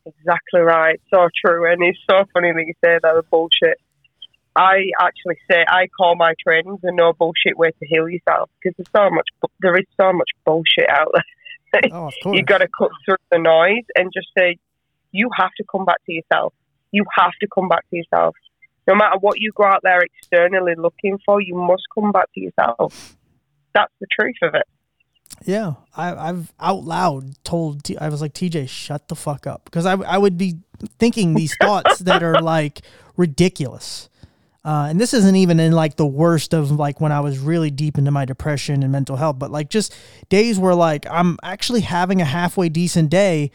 [0.06, 1.00] Exactly right.
[1.12, 1.70] So true.
[1.70, 3.78] And it's so funny that you say that the bullshit.
[4.56, 8.76] I actually say I call my trainings a no bullshit way to heal yourself because
[8.76, 9.26] there's so much
[9.60, 11.22] there is so much bullshit out there.
[11.90, 14.58] Oh, you got to cut through the noise and just say
[15.10, 16.54] you have to come back to yourself.
[16.92, 18.36] You have to come back to yourself.
[18.86, 22.40] No matter what you go out there externally looking for, you must come back to
[22.40, 23.16] yourself.
[23.74, 24.68] That's the truth of it.
[25.44, 29.66] Yeah, I, have out loud told T- I was like TJ, shut the fuck up,
[29.66, 30.58] because I I would be
[30.98, 32.82] thinking these thoughts that are like
[33.16, 34.08] ridiculous.
[34.64, 37.70] Uh, and this isn't even in like the worst of like when I was really
[37.70, 39.94] deep into my depression and mental health, but like just
[40.30, 43.50] days where like I'm actually having a halfway decent day,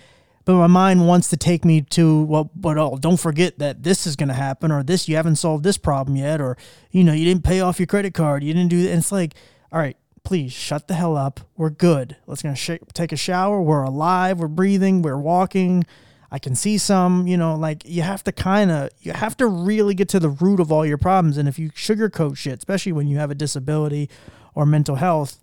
[0.45, 4.05] but my mind wants to take me to well, but oh, don't forget that this
[4.05, 6.57] is going to happen, or this you haven't solved this problem yet, or
[6.91, 8.87] you know you didn't pay off your credit card, you didn't do.
[8.87, 9.33] And it's like,
[9.71, 11.39] all right, please shut the hell up.
[11.57, 12.17] We're good.
[12.27, 13.61] Let's gonna sh- take a shower.
[13.61, 14.39] We're alive.
[14.39, 15.01] We're breathing.
[15.01, 15.85] We're walking.
[16.31, 19.47] I can see some, you know, like you have to kind of, you have to
[19.47, 21.37] really get to the root of all your problems.
[21.37, 24.09] And if you sugarcoat shit, especially when you have a disability
[24.53, 25.39] or mental health,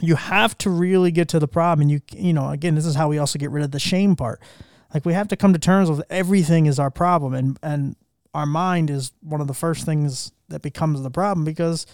[0.00, 1.82] you have to really get to the problem.
[1.82, 4.16] And you, you know, again, this is how we also get rid of the shame
[4.16, 4.40] part.
[4.92, 7.96] Like we have to come to terms with everything is our problem, and and
[8.34, 11.86] our mind is one of the first things that becomes the problem because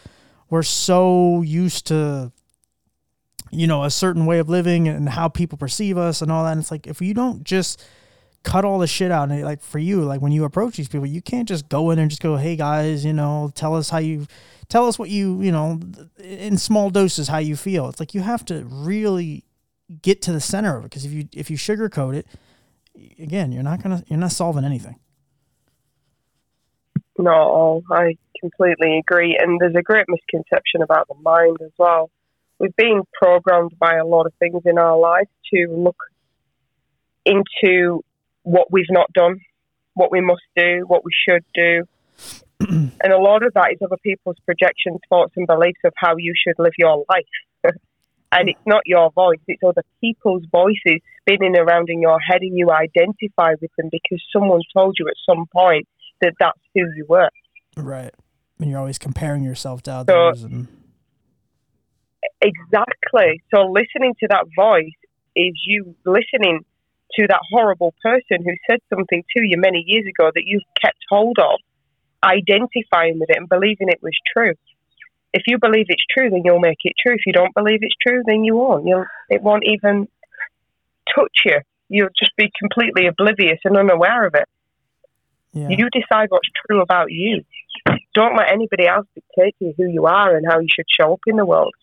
[0.50, 2.32] we're so used to
[3.50, 6.52] you know a certain way of living and how people perceive us and all that.
[6.52, 7.84] And it's like if you don't just
[8.42, 11.04] cut all the shit out and like for you like when you approach these people
[11.04, 13.98] you can't just go in and just go hey guys you know tell us how
[13.98, 14.24] you
[14.68, 15.80] tell us what you you know
[16.18, 17.88] in small doses how you feel.
[17.88, 19.44] It's like you have to really
[20.02, 22.26] get to the center of it because if you if you sugarcoat it
[23.18, 24.96] again you're not gonna you're not solving anything
[27.18, 29.38] no, I completely agree.
[29.40, 32.10] And there's a great misconception about the mind as well.
[32.58, 35.98] We've been programmed by a lot of things in our life to look
[37.24, 38.02] into
[38.42, 39.40] what we've not done,
[39.94, 41.82] what we must do, what we should do.
[42.60, 46.32] and a lot of that is other people's projections, thoughts, and beliefs of how you
[46.36, 47.74] should live your life.
[48.32, 52.56] and it's not your voice, it's other people's voices spinning around in your head, and
[52.56, 55.86] you identify with them because someone told you at some point
[56.20, 57.30] that that's who you were.
[57.76, 58.14] Right.
[58.58, 60.40] And you're always comparing yourself to others.
[60.40, 60.68] So, and...
[62.40, 63.42] Exactly.
[63.54, 64.92] So listening to that voice
[65.34, 66.64] is you listening
[67.14, 70.98] to that horrible person who said something to you many years ago that you've kept
[71.08, 71.60] hold of,
[72.24, 74.54] identifying with it and believing it was true.
[75.32, 77.14] If you believe it's true, then you'll make it true.
[77.14, 78.86] If you don't believe it's true, then you won't.
[78.86, 80.08] You'll, it won't even
[81.14, 81.60] touch you.
[81.88, 84.48] You'll just be completely oblivious and unaware of it.
[85.56, 85.68] Yeah.
[85.70, 87.42] You decide what's true about you.
[88.14, 91.20] Don't let anybody else dictate you who you are and how you should show up
[91.26, 91.74] in the world.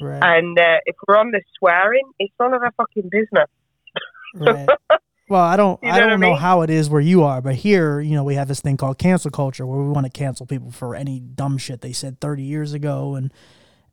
[0.00, 0.22] Right.
[0.22, 3.48] And uh, if we're on the swearing, it's none of our fucking business.
[4.34, 4.68] Right.
[5.28, 6.38] Well, I don't, you know I don't know I mean?
[6.38, 8.98] how it is where you are, but here, you know, we have this thing called
[8.98, 12.44] cancel culture where we want to cancel people for any dumb shit they said 30
[12.44, 13.32] years ago, and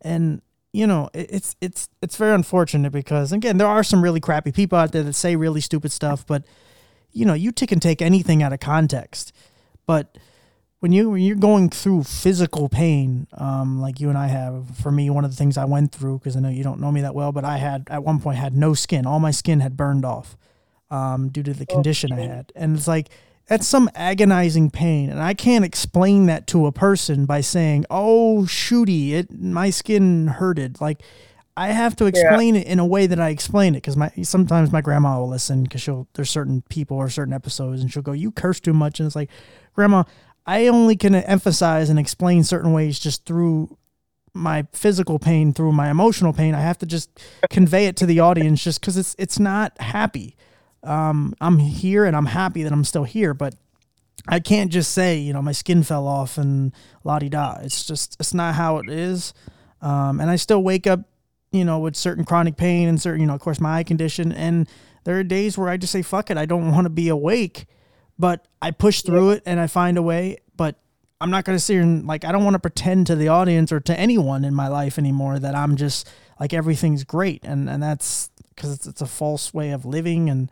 [0.02, 0.44] and
[0.74, 4.78] you know, it's it's it's very unfortunate because again, there are some really crappy people
[4.78, 6.46] out there that say really stupid stuff, but
[7.14, 9.34] you know, you t- can take anything out of context,
[9.86, 10.18] but
[10.80, 14.92] when you when you're going through physical pain, um, like you and I have, for
[14.92, 17.00] me, one of the things I went through because I know you don't know me
[17.02, 19.78] that well, but I had at one point had no skin, all my skin had
[19.78, 20.36] burned off
[20.92, 22.52] um, due to the condition I had.
[22.54, 23.10] And it's like,
[23.48, 25.10] that's some agonizing pain.
[25.10, 30.28] And I can't explain that to a person by saying, oh, shooty, it, my skin
[30.28, 30.80] hurted.
[30.80, 31.02] Like,
[31.56, 32.62] I have to explain yeah.
[32.62, 35.64] it in a way that I explain it because my sometimes my grandma will listen
[35.64, 39.00] because she'll there's certain people or certain episodes and she'll go you curse too much
[39.00, 39.30] and it's like
[39.74, 40.04] grandma
[40.46, 43.78] I only can emphasize and explain certain ways just through
[44.34, 47.10] my physical pain through my emotional pain I have to just
[47.52, 50.36] convey it to the audience just because it's it's not happy
[50.84, 53.56] um, I'm here and I'm happy that I'm still here, but
[54.28, 57.58] I can't just say, you know, my skin fell off and la di da.
[57.62, 59.34] It's just, it's not how it is.
[59.82, 61.02] Um, and I still wake up,
[61.54, 64.34] you know, with certain chronic pain and certain, you know, of course, my eye condition.
[64.34, 64.68] And
[65.06, 67.68] there are days where I just say, fuck it, I don't want to be awake,
[68.20, 70.40] but I push through it and I find a way.
[70.58, 70.80] But
[71.22, 73.30] I'm not going to sit here and, like, I don't want to pretend to the
[73.30, 77.46] audience or to anyone in my life anymore that I'm just, like, everything's great.
[77.46, 80.30] And, and that's because it's, it's a false way of living.
[80.30, 80.52] And,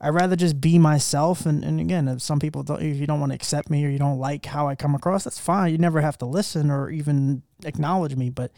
[0.00, 1.44] I'd rather just be myself.
[1.44, 3.88] And, and again, if some people don't, if you don't want to accept me or
[3.88, 5.72] you don't like how I come across, that's fine.
[5.72, 8.30] You never have to listen or even acknowledge me.
[8.30, 8.52] But,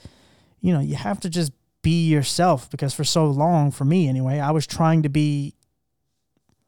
[0.61, 4.39] you know, you have to just be yourself because for so long, for me anyway,
[4.39, 5.55] I was trying to be,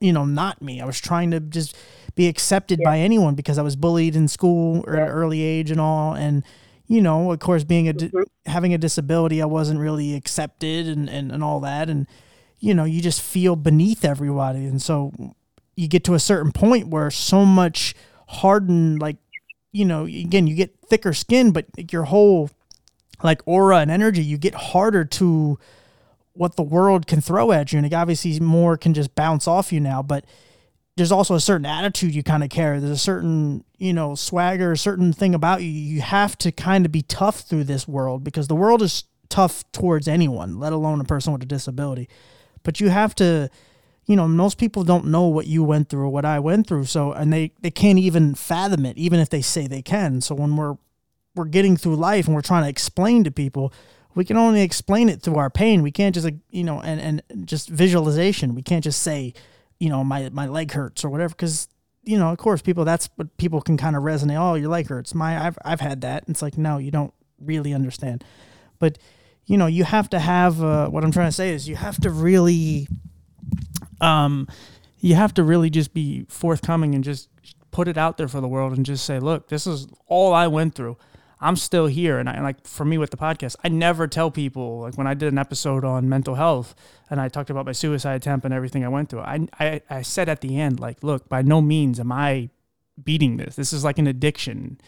[0.01, 0.81] you know, not me.
[0.81, 1.77] I was trying to just
[2.15, 2.89] be accepted yeah.
[2.89, 5.03] by anyone because I was bullied in school or yeah.
[5.03, 6.15] at an early age and all.
[6.15, 6.45] And,
[6.87, 8.23] you know, of course, being a, mm-hmm.
[8.51, 11.89] having a disability, I wasn't really accepted and, and, and all that.
[11.89, 12.07] And,
[12.59, 14.67] you know, you just feel beneath everybody.
[14.67, 15.13] And so
[15.77, 17.95] you get to a certain point where so much
[18.29, 19.17] hardened, like,
[19.73, 22.51] you know, again, you get thicker skin, but your whole
[23.23, 25.59] like aura and energy, you get harder to
[26.35, 27.79] what the world can throw at you.
[27.79, 30.25] And like, obviously more can just bounce off you now, but
[30.97, 32.79] there's also a certain attitude you kind of carry.
[32.79, 35.69] There's a certain, you know, swagger, a certain thing about you.
[35.69, 39.65] You have to kind of be tough through this world because the world is tough
[39.73, 42.09] towards anyone, let alone a person with a disability
[42.63, 43.49] but you have to
[44.07, 46.85] you know most people don't know what you went through or what i went through
[46.85, 50.35] so and they they can't even fathom it even if they say they can so
[50.35, 50.77] when we're
[51.35, 53.73] we're getting through life and we're trying to explain to people
[54.15, 55.83] we can only explain it through our pain.
[55.83, 58.55] We can't just like you know and and just visualization.
[58.55, 59.33] We can't just say
[59.81, 61.69] you know my my leg hurts or whatever because
[62.03, 64.89] you know of course people that's what people can kind of resonate oh your leg
[64.89, 65.15] hurts.
[65.15, 66.25] My i've i've had that.
[66.29, 68.23] It's like no you don't really understand.
[68.79, 68.99] But
[69.47, 72.01] you know, you have to have uh, what I'm trying to say is you have
[72.03, 72.89] to really,
[74.01, 74.49] um,
[74.99, 77.29] you have to really just be forthcoming and just
[77.71, 80.47] put it out there for the world and just say, look, this is all I
[80.47, 80.97] went through.
[81.43, 82.19] I'm still here.
[82.19, 85.07] And, I, and like for me with the podcast, I never tell people, like when
[85.07, 86.75] I did an episode on mental health
[87.11, 90.03] and I talked about my suicide attempt and everything I went through, I, I, I
[90.03, 92.51] said at the end, like, look, by no means am I
[93.03, 93.57] beating this.
[93.57, 94.79] This is like an addiction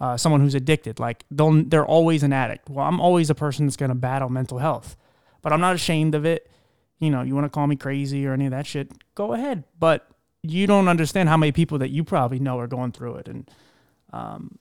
[0.00, 0.98] uh, someone who's addicted.
[0.98, 2.68] Like they'll, they're always an addict.
[2.68, 4.96] Well, I'm always a person that's going to battle mental health,
[5.42, 6.50] but I'm not ashamed of it.
[6.98, 9.64] You know, you want to call me crazy or any of that shit, go ahead.
[9.78, 10.08] But
[10.42, 13.28] you don't understand how many people that you probably know are going through it.
[13.28, 13.50] And,
[14.12, 14.58] um,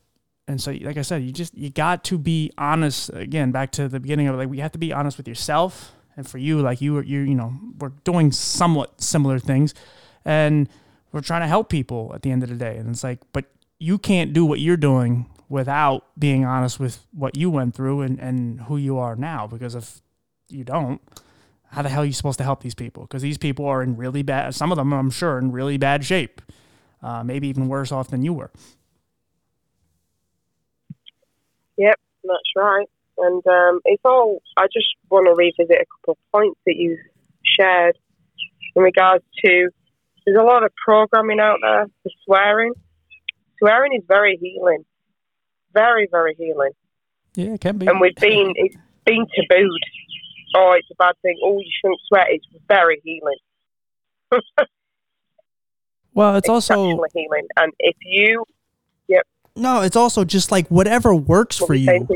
[0.47, 3.87] and so, like I said, you just, you got to be honest again, back to
[3.87, 4.35] the beginning of.
[4.35, 5.93] Like we have to be honest with yourself.
[6.17, 9.73] And for you, like you, you, you know, we're doing somewhat similar things
[10.23, 10.69] and
[11.11, 12.77] we're trying to help people at the end of the day.
[12.77, 13.45] And it's like, but
[13.79, 18.19] you can't do what you're doing without being honest with what you went through and,
[18.19, 19.45] and who you are now.
[19.45, 20.01] Because if
[20.47, 21.01] you don't,
[21.71, 23.03] how the hell are you supposed to help these people?
[23.03, 26.05] Because these people are in really bad, some of them, I'm sure, in really bad
[26.05, 26.41] shape,
[27.01, 28.51] uh, maybe even worse off than you were.
[31.77, 32.87] Yep, that's right.
[33.17, 36.97] And um, it's all, I just want to revisit a couple of points that you
[37.43, 37.97] shared
[38.75, 39.69] in regards to
[40.25, 42.73] there's a lot of programming out there for swearing
[43.59, 44.85] swearing is very healing,
[45.73, 46.71] very very healing.
[47.35, 47.87] Yeah, it can be.
[47.87, 49.79] And we've been it's been tabooed.
[50.55, 51.37] Oh, it's a bad thing.
[51.43, 52.25] Oh, you shouldn't swear.
[52.29, 53.37] It's very healing.
[56.13, 58.45] well, it's, it's also healing, and if you.
[59.55, 62.07] No, it's also just like whatever works for you.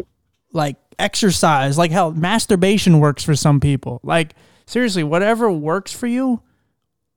[0.52, 4.00] Like exercise, like hell, masturbation works for some people.
[4.04, 4.34] Like
[4.66, 6.42] seriously, whatever works for you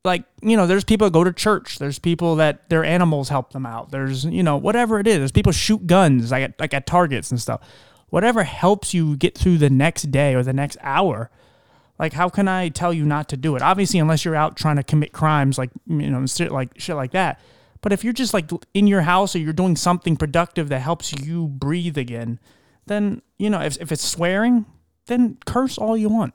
[0.04, 1.78] like you know there's people that go to church.
[1.78, 3.90] There's people that their animals help them out.
[3.90, 5.18] There's you know whatever it is.
[5.18, 7.60] There's people shoot guns like at, like at targets and stuff.
[8.08, 11.30] Whatever helps you get through the next day or the next hour
[11.98, 13.62] like how can i tell you not to do it?
[13.62, 17.12] Obviously unless you're out trying to commit crimes like you know shit like shit like
[17.12, 17.40] that
[17.82, 21.12] but if you're just like in your house or you're doing something productive that helps
[21.12, 22.40] you breathe again
[22.86, 24.64] then you know if, if it's swearing
[25.06, 26.34] then curse all you want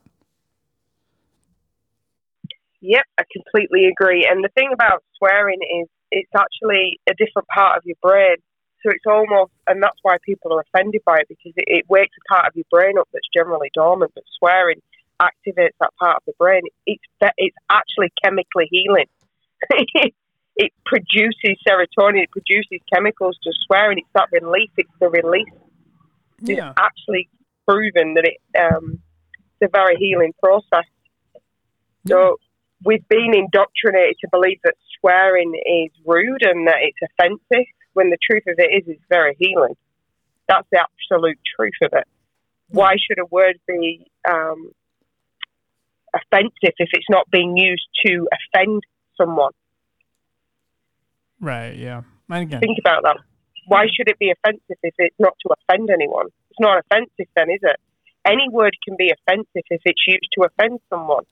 [2.81, 4.27] Yep, I completely agree.
[4.29, 8.37] And the thing about swearing is it's actually a different part of your brain.
[8.83, 12.15] So it's almost, and that's why people are offended by it because it, it wakes
[12.15, 14.11] a part of your brain up that's generally dormant.
[14.13, 14.81] But swearing
[15.19, 16.61] activates that part of the brain.
[16.85, 17.03] It's
[17.37, 19.07] it's actually chemically healing.
[20.57, 22.23] it produces serotonin.
[22.23, 23.37] It produces chemicals.
[23.43, 24.71] Just swearing, it's that relief.
[24.77, 25.45] It's the release.
[26.41, 26.69] Yeah.
[26.69, 27.29] It's actually
[27.67, 28.99] proven that it um,
[29.59, 30.85] it's a very healing process.
[32.07, 32.37] So
[32.83, 38.17] we've been indoctrinated to believe that swearing is rude and that it's offensive, when the
[38.29, 39.75] truth of it is it's very healing.
[40.47, 42.07] That's the absolute truth of it.
[42.69, 44.71] Why should a word be um,
[46.15, 48.83] offensive if it's not being used to offend
[49.17, 49.51] someone?
[51.39, 52.01] Right, yeah.
[52.29, 53.17] Again, Think about that.
[53.67, 56.27] Why should it be offensive if it's not to offend anyone?
[56.49, 57.77] It's not offensive then, is it?
[58.25, 61.23] Any word can be offensive if it's used to offend someone.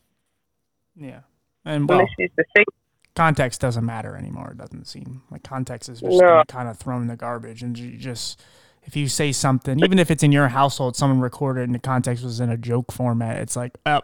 [0.95, 1.21] Yeah.
[1.65, 2.65] And well, this is the thing.
[3.15, 4.51] Context doesn't matter anymore.
[4.51, 6.43] It doesn't seem like context is just no.
[6.47, 8.41] kind of thrown in the garbage, and you just
[8.83, 12.23] if you say something, even if it's in your household, someone recorded and the context
[12.23, 14.01] was in a joke format, it's like, oh,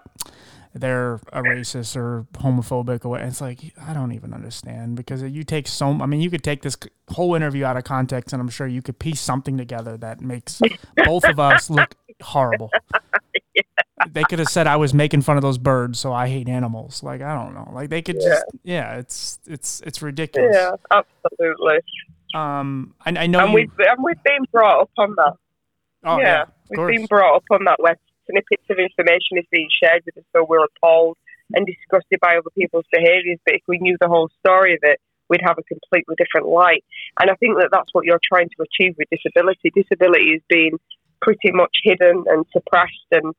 [0.73, 3.21] they're a racist or homophobic or what.
[3.21, 5.87] It's like I don't even understand because you take so.
[6.01, 6.77] I mean, you could take this
[7.09, 10.61] whole interview out of context, and I'm sure you could piece something together that makes
[11.05, 12.69] both of us look horrible.
[13.53, 13.61] yeah
[14.09, 17.03] they could have said I was making fun of those birds, so I hate animals.
[17.03, 17.69] Like I don't know.
[17.73, 18.27] Like they could yeah.
[18.27, 20.55] just yeah, it's it's it's ridiculous.
[20.55, 21.79] Yeah, absolutely.
[22.33, 25.33] Um, I, I know, and you, we've and we've been brought up on that.
[26.03, 26.95] Oh yeah, yeah we've course.
[26.95, 27.97] been brought up on that where
[28.29, 31.17] snippets of information is being shared with us, so we're appalled
[31.53, 33.39] and disgusted by other people's behaviours.
[33.45, 36.83] But if we knew the whole story of it, we'd have a completely different light.
[37.19, 39.71] And I think that that's what you're trying to achieve with disability.
[39.73, 40.77] Disability is being
[41.21, 43.33] pretty much hidden and suppressed and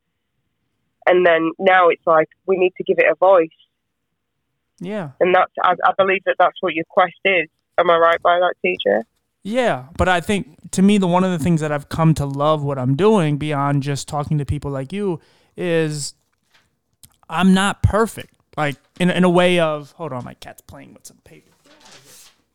[1.06, 3.48] and then now it's like we need to give it a voice.
[4.78, 7.48] Yeah, and that's I, I believe that that's what your quest is.
[7.78, 9.02] Am I right by that, TJ?
[9.42, 12.24] Yeah, but I think to me the one of the things that I've come to
[12.24, 15.20] love what I'm doing beyond just talking to people like you
[15.56, 16.14] is
[17.28, 18.34] I'm not perfect.
[18.56, 21.50] Like in in a way of hold on, my cat's playing with some paper.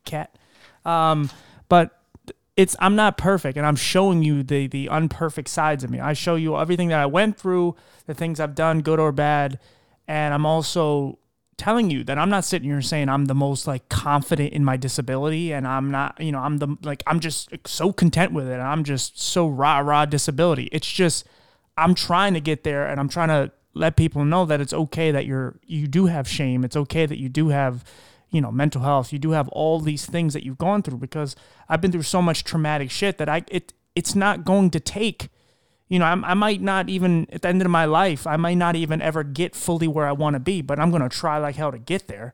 [0.05, 0.37] Cat.
[0.85, 1.29] Um,
[1.67, 1.99] but
[2.55, 5.99] it's I'm not perfect and I'm showing you the the unperfect sides of me.
[5.99, 9.59] I show you everything that I went through, the things I've done, good or bad,
[10.07, 11.19] and I'm also
[11.57, 14.77] telling you that I'm not sitting here saying I'm the most like confident in my
[14.77, 18.57] disability and I'm not, you know, I'm the like I'm just so content with it.
[18.57, 20.69] I'm just so rah rah disability.
[20.71, 21.25] It's just
[21.77, 25.11] I'm trying to get there and I'm trying to let people know that it's okay
[25.11, 26.63] that you're you do have shame.
[26.63, 27.83] It's okay that you do have
[28.29, 31.35] you know mental health you do have all these things that you've gone through because
[31.69, 35.29] i've been through so much traumatic shit that i it it's not going to take
[35.89, 38.55] you know I'm, i might not even at the end of my life i might
[38.55, 41.37] not even ever get fully where i want to be but i'm going to try
[41.37, 42.33] like hell to get there.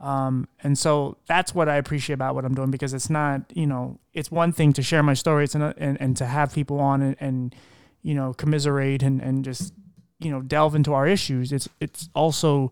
[0.00, 3.66] Um, and so that's what i appreciate about what i'm doing because it's not you
[3.66, 6.78] know it's one thing to share my story it's an, and, and to have people
[6.78, 7.54] on and, and
[8.02, 9.74] you know commiserate and, and just
[10.20, 11.52] you know delve into our issues.
[11.52, 12.70] It's it's also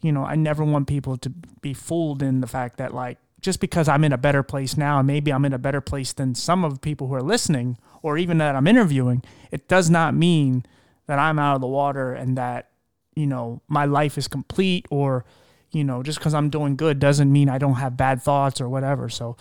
[0.00, 3.60] you know, I never want people to be fooled in the fact that like just
[3.60, 6.64] because I'm in a better place now, maybe I'm in a better place than some
[6.64, 10.64] of the people who are listening, or even that I'm interviewing, it does not mean
[11.06, 12.70] that I'm out of the water and that
[13.14, 15.24] you know my life is complete, or
[15.72, 18.68] you know just because I'm doing good doesn't mean I don't have bad thoughts or
[18.68, 19.08] whatever.
[19.08, 19.36] So,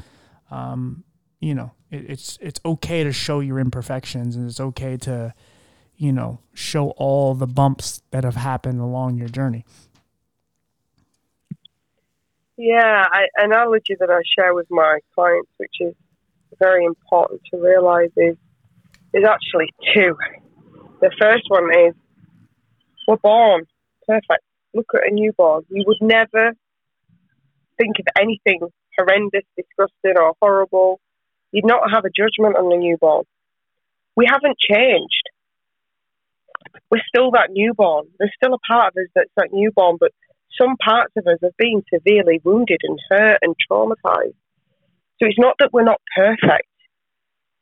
[0.50, 1.04] um,
[1.40, 5.34] you know, it, it's it's okay to show your imperfections, and it's okay to
[5.96, 9.66] you know show all the bumps that have happened along your journey.
[12.58, 15.94] Yeah, I, analogy that I share with my clients, which is
[16.58, 18.36] very important to realize, is
[19.18, 20.16] is actually two.
[21.02, 21.94] The first one is
[23.08, 23.66] we're born
[24.08, 24.44] perfect.
[24.74, 25.64] Look at a newborn.
[25.70, 26.54] You would never
[27.78, 28.60] think of anything
[28.98, 31.00] horrendous, disgusting, or horrible.
[31.52, 33.24] You'd not have a judgment on the newborn.
[34.16, 35.30] We haven't changed.
[36.92, 38.08] We're still that newborn.
[38.18, 40.12] There's still a part of us that's that newborn, but
[40.60, 44.36] some parts of us have been severely wounded and hurt and traumatized.
[45.20, 46.67] So it's not that we're not perfect,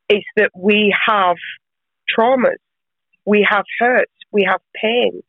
[0.09, 1.37] it's that we have
[2.17, 2.57] traumas,
[3.25, 5.21] we have hurts, we have pain.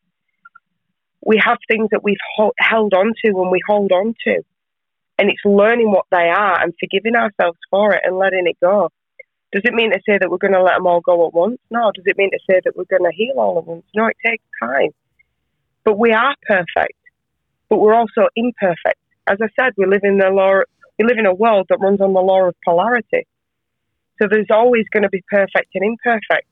[1.24, 4.42] we have things that we've ho- held on to and we hold on to.
[5.18, 8.90] And it's learning what they are and forgiving ourselves for it and letting it go.
[9.52, 11.58] Does it mean to say that we're going to let them all go at once?
[11.70, 11.90] No.
[11.94, 13.84] Does it mean to say that we're going to heal all at once?
[13.94, 14.90] No, it takes time.
[15.84, 16.98] But we are perfect,
[17.70, 18.98] but we're also imperfect.
[19.26, 20.60] As I said, we live in the law.
[20.98, 23.26] We live in a world that runs on the law of polarity.
[24.20, 26.46] So there's always going to be perfect and imperfect.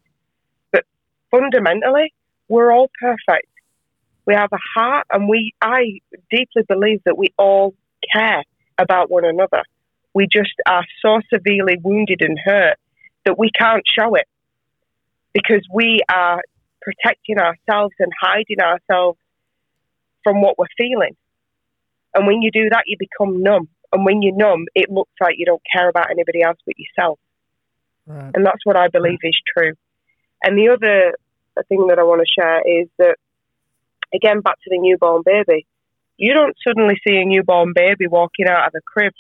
[0.73, 0.85] But
[1.31, 2.13] fundamentally,
[2.49, 3.49] we're all perfect.
[4.27, 5.55] We have a heart, and we.
[5.61, 6.01] I
[6.31, 7.75] deeply believe that we all
[8.13, 8.43] care
[8.79, 9.63] about one another.
[10.15, 12.77] We just are so severely wounded and hurt
[13.25, 14.27] that we can't show it
[15.33, 16.41] because we are
[16.81, 19.19] protecting ourselves and hiding ourselves
[20.23, 21.17] from what we're feeling.
[22.15, 23.69] And when you do that, you become numb.
[23.93, 27.19] And when you're numb, it looks like you don't care about anybody else but yourself.
[28.07, 28.31] Right.
[28.35, 29.73] And that's what I believe is true.
[30.43, 31.15] And the other
[31.69, 33.17] thing that I want to share is that,
[34.15, 35.67] again, back to the newborn baby,
[36.17, 39.15] you don't suddenly see a newborn baby walking out of a crib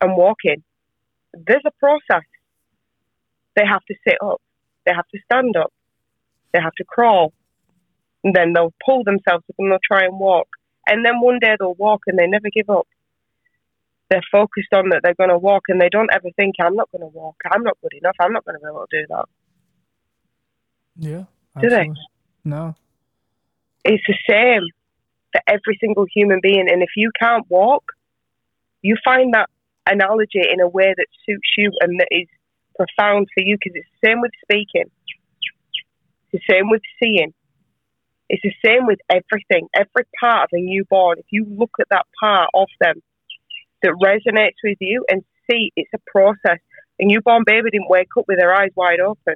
[0.00, 0.62] and walking.
[1.32, 2.26] There's a process.
[3.56, 4.40] They have to sit up,
[4.86, 5.72] they have to stand up,
[6.52, 7.32] they have to crawl,
[8.24, 10.48] and then they'll pull themselves up and they'll try and walk.
[10.86, 12.86] And then one day they'll walk and they never give up.
[14.12, 16.92] They're focused on that they're going to walk and they don't ever think, I'm not
[16.92, 17.36] going to walk.
[17.50, 18.14] I'm not good enough.
[18.20, 19.24] I'm not going to be able to do that.
[20.96, 21.24] Yeah.
[21.56, 21.86] Absolutely.
[21.86, 21.94] Do
[22.44, 22.50] they?
[22.50, 22.74] No.
[23.86, 24.64] It's the same
[25.32, 26.66] for every single human being.
[26.70, 27.84] And if you can't walk,
[28.82, 29.48] you find that
[29.86, 32.28] analogy in a way that suits you and that is
[32.76, 34.90] profound for you because it's the same with speaking.
[36.32, 37.32] It's the same with seeing.
[38.28, 39.68] It's the same with everything.
[39.74, 43.00] Every part of a newborn, if you look at that part of them
[43.82, 46.58] that resonates with you and see it's a process.
[47.00, 49.34] A newborn baby didn't wake up with their eyes wide open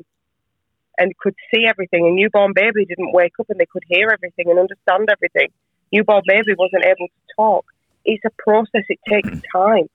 [0.98, 2.06] and could see everything.
[2.06, 5.48] A newborn baby didn't wake up and they could hear everything and understand everything
[5.92, 7.64] newborn baby wasn't able to talk.
[8.04, 9.38] It's a process, it takes hmm.
[9.52, 9.88] time.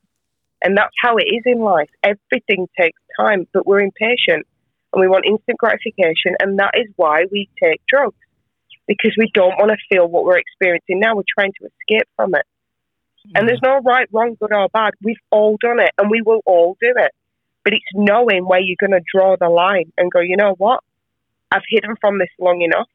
[0.63, 1.89] And that's how it is in life.
[2.03, 4.45] Everything takes time, but we're impatient
[4.93, 6.35] and we want instant gratification.
[6.39, 8.15] And that is why we take drugs
[8.87, 11.15] because we don't want to feel what we're experiencing now.
[11.15, 12.45] We're trying to escape from it.
[13.35, 14.93] And there's no right, wrong, good, or bad.
[15.01, 17.11] We've all done it and we will all do it.
[17.63, 20.83] But it's knowing where you're going to draw the line and go, you know what?
[21.51, 22.87] I've hidden from this long enough.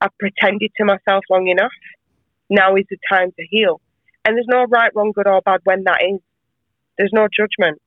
[0.00, 1.72] I've pretended to myself long enough
[2.48, 3.80] now is the time to heal.
[4.24, 6.20] And there's no right, wrong, good, or bad when that is.
[6.96, 7.80] There's no judgment.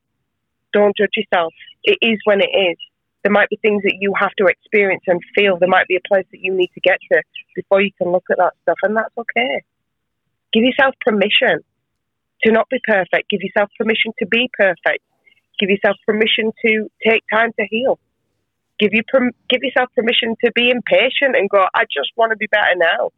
[0.74, 1.53] Don't judge yourself.
[1.84, 2.78] It is when it is.
[3.24, 5.57] There might be things that you have to experience and feel.
[5.57, 7.22] There might be a place that you need to get to
[7.55, 9.63] before you can look at that stuff, and that's okay.
[10.56, 11.60] Give yourself permission
[12.43, 13.30] to not be perfect.
[13.30, 15.03] Give yourself permission to be perfect.
[15.60, 17.99] Give yourself permission to take time to heal.
[18.80, 19.03] Give you
[19.49, 21.66] give yourself permission to be impatient and go.
[21.76, 23.10] I just want to be better now.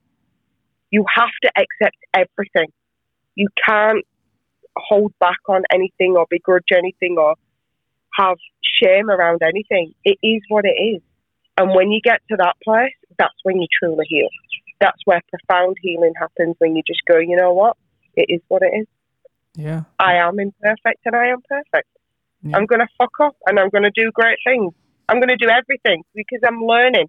[0.90, 2.72] You have to accept everything.
[3.36, 4.04] You can't
[4.76, 7.36] hold back on anything or begrudge anything or
[8.16, 8.38] have
[8.82, 9.94] shame around anything.
[10.04, 11.04] It is what it is.
[11.56, 14.30] And when you get to that place, that's when you truly heal.
[14.80, 17.78] That's where profound healing happens when you just go, you know what?
[18.16, 18.88] It is what it is.
[19.56, 19.84] Yeah.
[20.00, 21.90] I am imperfect and I am perfect.
[22.44, 22.58] Yeah.
[22.58, 24.74] I'm going to fuck up and I'm going to do great things.
[25.10, 27.08] I'm going to do everything because I'm learning.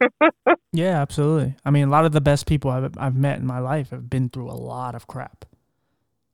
[0.72, 1.56] yeah, absolutely.
[1.64, 4.10] I mean, a lot of the best people I've I've met in my life have
[4.10, 5.46] been through a lot of crap.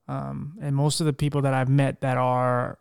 [0.08, 2.78] Um, and most of the people that I've met that are,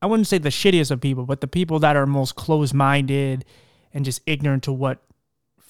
[0.00, 3.44] I wouldn't say the shittiest of people, but the people that are most closed-minded
[3.92, 5.02] and just ignorant to what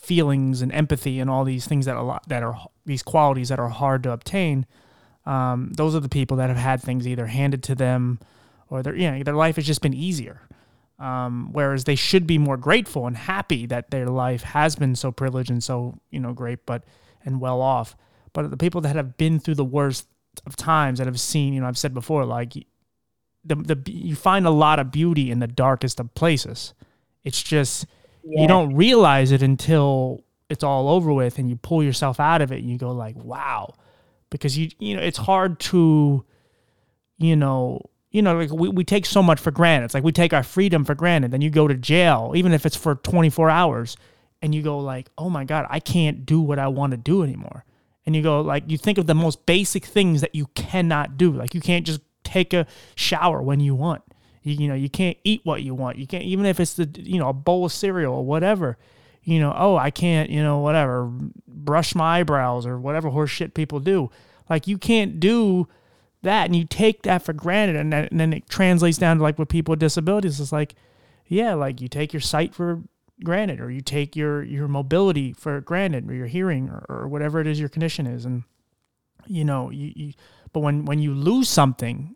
[0.06, 3.58] feelings and empathy and all these things that a lot that are these qualities that
[3.58, 4.64] are hard to obtain.
[5.24, 8.20] Um, those are the people that have had things either handed to them
[8.70, 10.42] or their you know their life has just been easier.
[10.98, 15.12] Um, whereas they should be more grateful and happy that their life has been so
[15.12, 16.84] privileged and so you know great, but
[17.24, 17.96] and well off.
[18.32, 20.06] But the people that have been through the worst
[20.46, 22.54] of times that have seen, you know, I've said before, like
[23.44, 26.72] the the you find a lot of beauty in the darkest of places.
[27.24, 27.86] It's just
[28.26, 28.42] yeah.
[28.42, 32.52] you don't realize it until it's all over with, and you pull yourself out of
[32.52, 33.74] it, and you go like, wow,
[34.30, 36.24] because you you know it's hard to,
[37.18, 37.80] you know
[38.16, 39.84] you know, like we, we take so much for granted.
[39.84, 41.32] It's like we take our freedom for granted.
[41.32, 43.94] Then you go to jail, even if it's for 24 hours,
[44.40, 47.22] and you go like, oh my God, I can't do what I want to do
[47.22, 47.66] anymore.
[48.06, 51.30] And you go like, you think of the most basic things that you cannot do.
[51.30, 54.02] Like you can't just take a shower when you want.
[54.46, 55.98] You, you know, you can't eat what you want.
[55.98, 58.78] You can't, even if it's the, you know, a bowl of cereal or whatever.
[59.22, 61.10] You know, oh, I can't, you know, whatever,
[61.48, 64.10] brush my eyebrows or whatever horse shit people do.
[64.48, 65.66] Like you can't do
[66.22, 69.38] that and you take that for granted and, and then it translates down to like
[69.38, 70.74] with people with disabilities it's like
[71.26, 72.82] yeah like you take your sight for
[73.24, 77.40] granted, or you take your your mobility for granted, or your hearing, or, or whatever
[77.40, 78.44] it is your condition is, and
[79.26, 80.12] you know, you, you
[80.52, 82.14] but when when you lose something,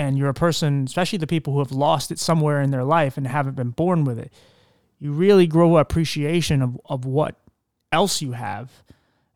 [0.00, 3.18] and you're a person, especially the people who have lost it somewhere in their life
[3.18, 4.32] and haven't been born with it,
[4.98, 7.36] you really grow appreciation of of what
[7.92, 8.70] else you have.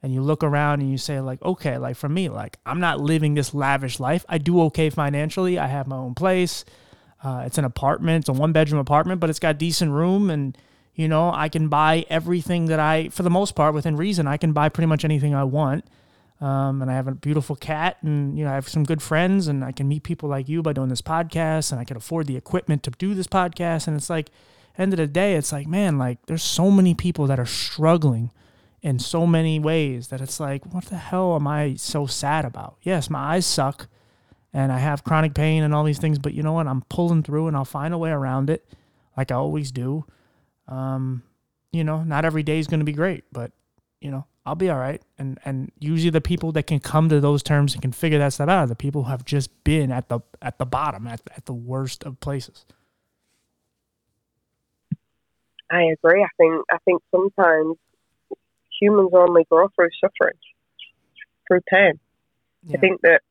[0.02, 3.00] And you look around and you say like okay like for me like i'm not
[3.00, 4.24] living this lavish life.
[4.28, 5.58] I do okay financially.
[5.58, 6.64] I have my own place.
[7.22, 8.22] Uh, it's an apartment.
[8.22, 10.56] It's a one bedroom apartment but it's got decent room and
[10.94, 14.36] you know i can buy everything that i for the most part within reason i
[14.36, 15.84] can buy pretty much anything i want
[16.40, 19.48] um, and i have a beautiful cat and you know i have some good friends
[19.48, 22.26] and i can meet people like you by doing this podcast and i can afford
[22.26, 24.30] the equipment to do this podcast and it's like
[24.76, 28.30] end of the day it's like man like there's so many people that are struggling
[28.84, 32.76] in so many ways that it's like, what the hell am I so sad about?
[32.82, 33.88] Yes, my eyes suck
[34.52, 36.66] and I have chronic pain and all these things, but you know what?
[36.66, 38.62] I'm pulling through and I'll find a way around it
[39.16, 40.04] like I always do.
[40.68, 41.22] Um,
[41.72, 43.52] you know, not every day is going to be great, but
[44.02, 45.00] you know, I'll be all right.
[45.18, 48.32] And and usually the people that can come to those terms and can figure that
[48.32, 51.22] stuff out are the people who have just been at the at the bottom, at
[51.34, 52.66] at the worst of places.
[55.70, 56.22] I agree.
[56.22, 57.76] I think I think sometimes
[58.80, 60.36] humans only grow through suffering,
[61.48, 61.98] through pain.
[62.64, 62.76] Yeah.
[62.76, 63.22] I think that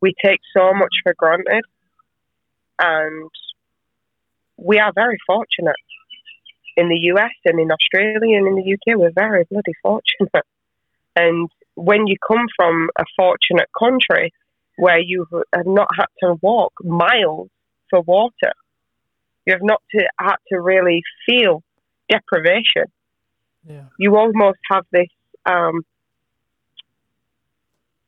[0.00, 1.64] we take so much for granted,
[2.78, 3.30] and
[4.56, 5.76] we are very fortunate
[6.76, 8.98] in the US and in Australia and in the UK.
[8.98, 10.46] We're very bloody fortunate.
[11.14, 14.32] And when you come from a fortunate country
[14.76, 17.48] where you have not had to walk miles
[17.90, 18.52] for water,
[19.46, 21.62] you have not to, had to really feel
[22.08, 22.84] deprivation
[23.68, 23.84] yeah.
[23.98, 25.08] You almost have this
[25.46, 25.82] um,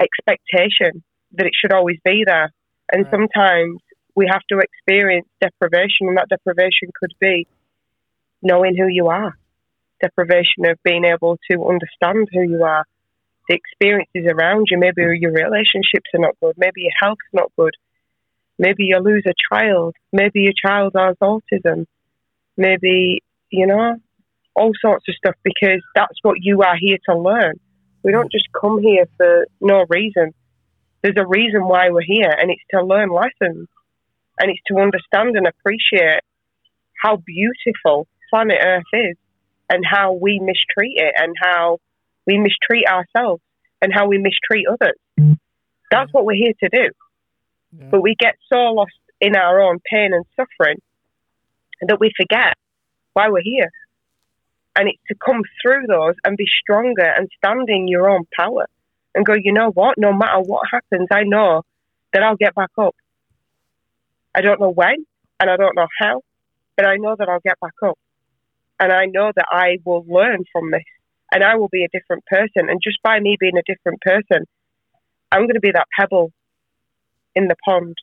[0.00, 1.02] expectation
[1.32, 2.52] that it should always be there.
[2.92, 3.10] And right.
[3.10, 3.80] sometimes
[4.14, 7.46] we have to experience deprivation, and that deprivation could be
[8.44, 9.36] knowing who you are,
[10.00, 12.84] deprivation of being able to understand who you are,
[13.48, 14.78] the experiences around you.
[14.78, 17.74] Maybe your relationships are not good, maybe your health's not good,
[18.58, 21.86] maybe you lose a child, maybe your child has autism,
[22.56, 23.96] maybe, you know,
[24.54, 27.54] all sorts of stuff because that's what you are here to learn.
[28.04, 30.32] We don't just come here for no reason.
[31.02, 33.68] There's a reason why we're here, and it's to learn lessons,
[34.38, 36.20] and it's to understand and appreciate
[37.02, 39.16] how beautiful planet Earth is,
[39.70, 41.78] and how we mistreat it, and how
[42.26, 43.42] we mistreat ourselves,
[43.80, 45.38] and how we mistreat others.
[45.90, 46.90] That's what we're here to do.
[47.78, 47.86] Yeah.
[47.90, 50.80] But we get so lost in our own pain and suffering
[51.86, 52.54] that we forget
[53.12, 53.70] why we're here
[54.76, 58.66] and it's to come through those and be stronger and stand in your own power
[59.14, 59.96] and go, you know what?
[59.96, 61.62] No matter what happens, I know
[62.12, 62.94] that I'll get back up.
[64.34, 65.06] I don't know when
[65.38, 66.22] and I don't know how,
[66.76, 67.98] but I know that I'll get back up.
[68.80, 70.82] And I know that I will learn from this
[71.32, 72.68] and I will be a different person.
[72.68, 74.46] And just by me being a different person,
[75.30, 76.32] I'm going to be that pebble
[77.34, 77.94] in the pond.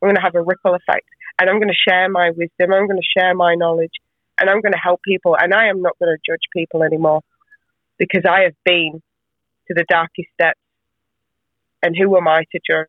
[0.00, 1.06] I'm going to have a ripple effect
[1.38, 2.72] and I'm going to share my wisdom.
[2.72, 3.92] I'm going to share my knowledge
[4.40, 5.36] and I'm going to help people.
[5.38, 7.20] And I am not going to judge people anymore
[7.98, 9.02] because I have been
[9.68, 10.60] to the darkest depths.
[11.82, 12.88] And who am I to judge?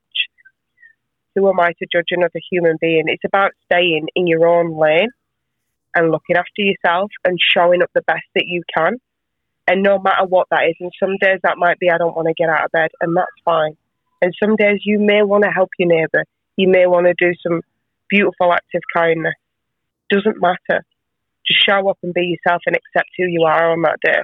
[1.36, 3.04] Who am I to judge another human being?
[3.08, 5.10] It's about staying in your own lane
[5.96, 8.98] and looking after yourself and showing up the best that you can.
[9.68, 12.28] And no matter what that is, and some days that might be I don't want
[12.28, 13.78] to get out of bed, and that's fine.
[14.22, 16.26] And some days you may want to help your neighbour.
[16.58, 17.62] You may want to do some
[18.10, 19.36] beautiful acts of kindness.
[20.10, 20.84] Doesn't matter
[21.50, 24.22] just show up and be yourself and accept who you are on that day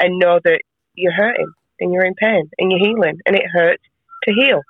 [0.00, 0.60] and know that
[0.94, 3.82] you're hurting and you're in pain and you're healing and it hurts
[4.24, 4.60] to heal.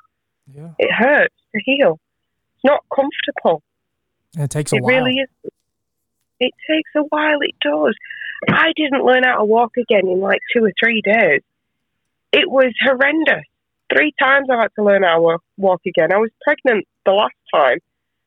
[0.54, 0.70] Yeah.
[0.78, 1.98] It hurts to heal.
[2.54, 3.62] It's not comfortable.
[4.36, 4.92] It takes a it while.
[4.92, 5.51] It really is.
[6.42, 7.38] It takes a while.
[7.40, 7.94] It does.
[8.48, 11.42] I didn't learn how to walk again in like two or three days.
[12.32, 13.44] It was horrendous.
[13.94, 16.12] Three times I had to learn how to walk again.
[16.12, 17.78] I was pregnant the last time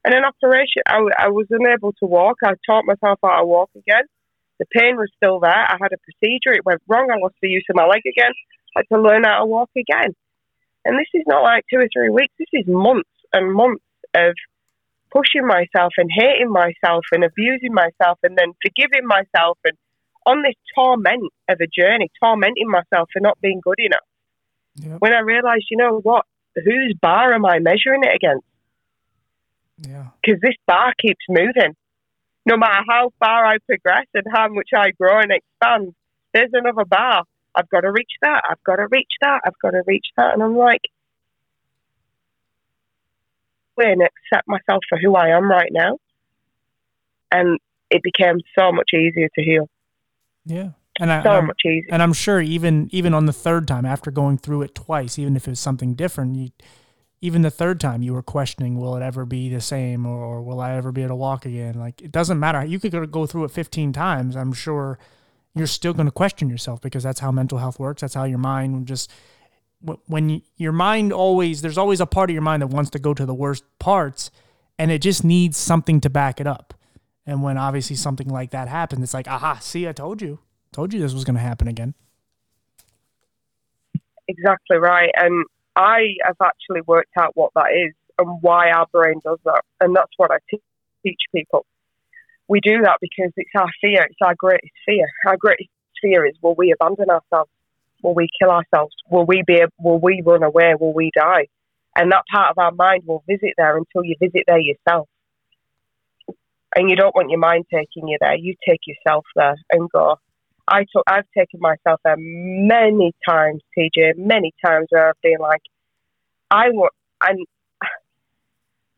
[0.06, 2.38] and an operation, I, I was unable to walk.
[2.44, 4.04] I taught myself how to walk again.
[4.60, 5.52] The pain was still there.
[5.52, 6.54] I had a procedure.
[6.54, 7.10] It went wrong.
[7.12, 8.32] I lost the use of my leg again.
[8.78, 10.14] I had to learn how to walk again.
[10.86, 12.34] And this is not like two or three weeks.
[12.38, 14.36] This is months and months of
[15.12, 19.78] pushing myself and hating myself and abusing myself and then forgiving myself and
[20.26, 24.00] on this torment of a journey, tormenting myself for not being good enough.
[24.78, 24.98] Yep.
[25.00, 26.26] When I realized, you know what,
[26.56, 28.46] whose bar am I measuring it against?
[29.82, 30.08] Yeah.
[30.22, 31.76] Because this bar keeps moving.
[32.46, 35.94] No matter how far I progress and how much I grow and expand,
[36.34, 37.24] there's another bar.
[37.56, 38.42] I've got to reach that.
[38.50, 39.42] I've got to reach that.
[39.46, 40.34] I've got to reach that.
[40.34, 40.82] And I'm like,
[43.84, 45.98] and accept myself for who I am right now.
[47.32, 47.60] And
[47.90, 49.70] it became so much easier to heal.
[50.46, 50.70] Yeah.
[51.00, 51.90] And I, so much easier.
[51.92, 55.36] And I'm sure even even on the third time, after going through it twice, even
[55.36, 56.50] if it was something different, you,
[57.22, 60.42] even the third time, you were questioning, will it ever be the same, or, or
[60.42, 61.74] will I ever be able to walk again?
[61.78, 62.64] Like it doesn't matter.
[62.64, 64.36] You could go through it 15 times.
[64.36, 64.98] I'm sure
[65.54, 68.02] you're still going to question yourself because that's how mental health works.
[68.02, 69.12] That's how your mind just
[70.08, 73.00] when you, your mind always there's always a part of your mind that wants to
[73.00, 74.32] go to the worst parts,
[74.78, 76.74] and it just needs something to back it up.
[77.26, 80.40] And when obviously something like that happens, it's like, aha, see, I told you.
[80.72, 81.96] Told you this was going to happen again.
[84.28, 85.10] Exactly right.
[85.16, 89.62] And I have actually worked out what that is and why our brain does that.
[89.82, 90.62] And that's what I te-
[91.04, 91.66] teach people.
[92.48, 95.08] We do that because it's our fear, it's our greatest fear.
[95.26, 95.70] Our greatest
[96.02, 97.50] fear is will we abandon ourselves?
[98.06, 98.94] Will we kill ourselves?
[99.10, 100.76] Will we be will we run away?
[100.80, 101.48] Will we die?
[101.96, 105.10] And that part of our mind will visit there until you visit there yourself.
[106.76, 108.36] And you don't want your mind taking you there.
[108.36, 110.18] You take yourself there and go,
[110.68, 115.62] I took, I've taken myself there many times, TJ, many times where I've been like,
[116.52, 116.94] I want,
[117.24, 117.40] and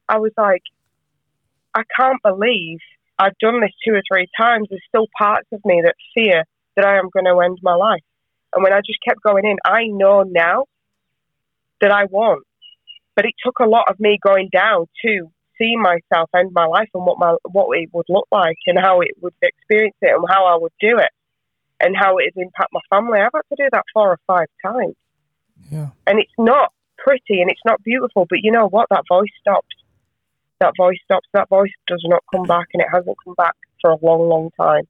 [0.10, 0.64] I was like,
[1.74, 2.80] I can't believe
[3.18, 4.68] I've done this two or three times.
[4.70, 6.44] There's still parts of me that fear
[6.76, 8.02] that I am going to end my life.
[8.54, 10.66] And when I just kept going in, I know now
[11.82, 12.46] that I won't.
[13.16, 16.90] But it took a lot of me going down to see myself end my life
[16.94, 20.24] and what my what it would look like and how it would experience it and
[20.30, 21.10] how I would do it
[21.80, 23.20] and how it would impact my family.
[23.20, 24.96] I've had to do that four or five times.
[25.72, 25.90] Yeah.
[26.06, 28.88] And it's not pretty and it's not beautiful, but you know what?
[28.90, 29.76] That voice stops.
[30.60, 31.28] That voice stops.
[31.34, 34.52] That voice does not come back and it hasn't come back for a long, long
[34.60, 34.88] time.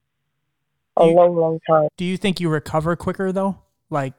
[0.98, 1.88] A you, long, long time.
[1.96, 3.58] Do you think you recover quicker though?
[3.90, 4.14] Like,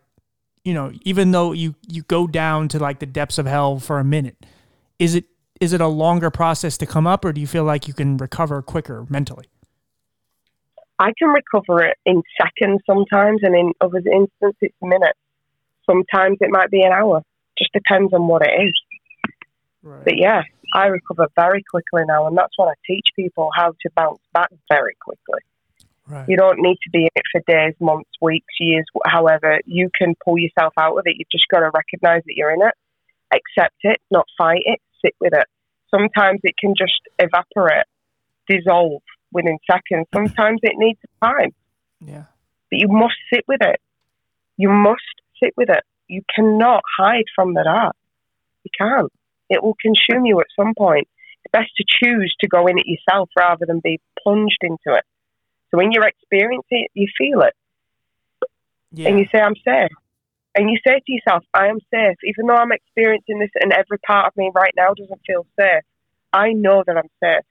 [0.63, 3.99] you know, even though you you go down to like the depths of hell for
[3.99, 4.45] a minute,
[4.97, 5.25] is it
[5.59, 8.17] is it a longer process to come up or do you feel like you can
[8.17, 9.45] recover quicker mentally?
[10.99, 15.17] I can recover it in seconds sometimes, and in other instances, it's minutes.
[15.85, 17.23] Sometimes it might be an hour.
[17.57, 18.73] Just depends on what it is.
[19.81, 20.03] Right.
[20.03, 23.89] But yeah, I recover very quickly now, and that's what I teach people how to
[23.95, 25.39] bounce back very quickly.
[26.09, 26.27] Right.
[26.27, 29.59] You don't need to be in it for days, months, weeks, years, however.
[29.65, 31.15] You can pull yourself out of it.
[31.17, 32.73] You've just got to recognize that you're in it,
[33.31, 35.45] accept it, not fight it, sit with it.
[35.91, 37.85] Sometimes it can just evaporate,
[38.47, 40.07] dissolve, within seconds.
[40.13, 41.53] Sometimes it needs time.
[42.03, 42.23] Yeah.
[42.71, 43.79] But you must sit with it.
[44.57, 45.01] You must
[45.41, 45.83] sit with it.
[46.07, 47.95] You cannot hide from the dark.
[48.63, 49.11] You can't.
[49.49, 51.07] It will consume you at some point.
[51.45, 55.03] It's best to choose to go in it yourself rather than be plunged into it.
[55.71, 57.53] So when you're experiencing it, you feel it.
[58.91, 59.09] Yeah.
[59.09, 59.91] And you say, I'm safe.
[60.55, 62.17] And you say to yourself, I am safe.
[62.23, 65.83] Even though I'm experiencing this and every part of me right now doesn't feel safe,
[66.33, 67.45] I know that I'm safe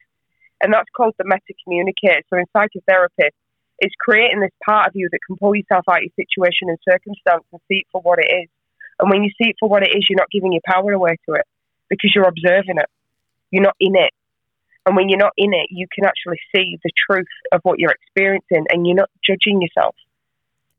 [0.63, 2.23] and that's called the meta communicator.
[2.31, 3.31] So in psychotherapy,
[3.79, 6.79] it's creating this part of you that can pull yourself out of your situation and
[6.89, 8.49] circumstance and see it for what it is.
[8.99, 11.17] And when you see it for what it is, you're not giving your power away
[11.29, 11.47] to it
[11.89, 12.91] because you're observing it.
[13.51, 14.13] You're not in it.
[14.89, 17.91] And when you're not in it, you can actually see the truth of what you're
[17.91, 19.95] experiencing and you're not judging yourself.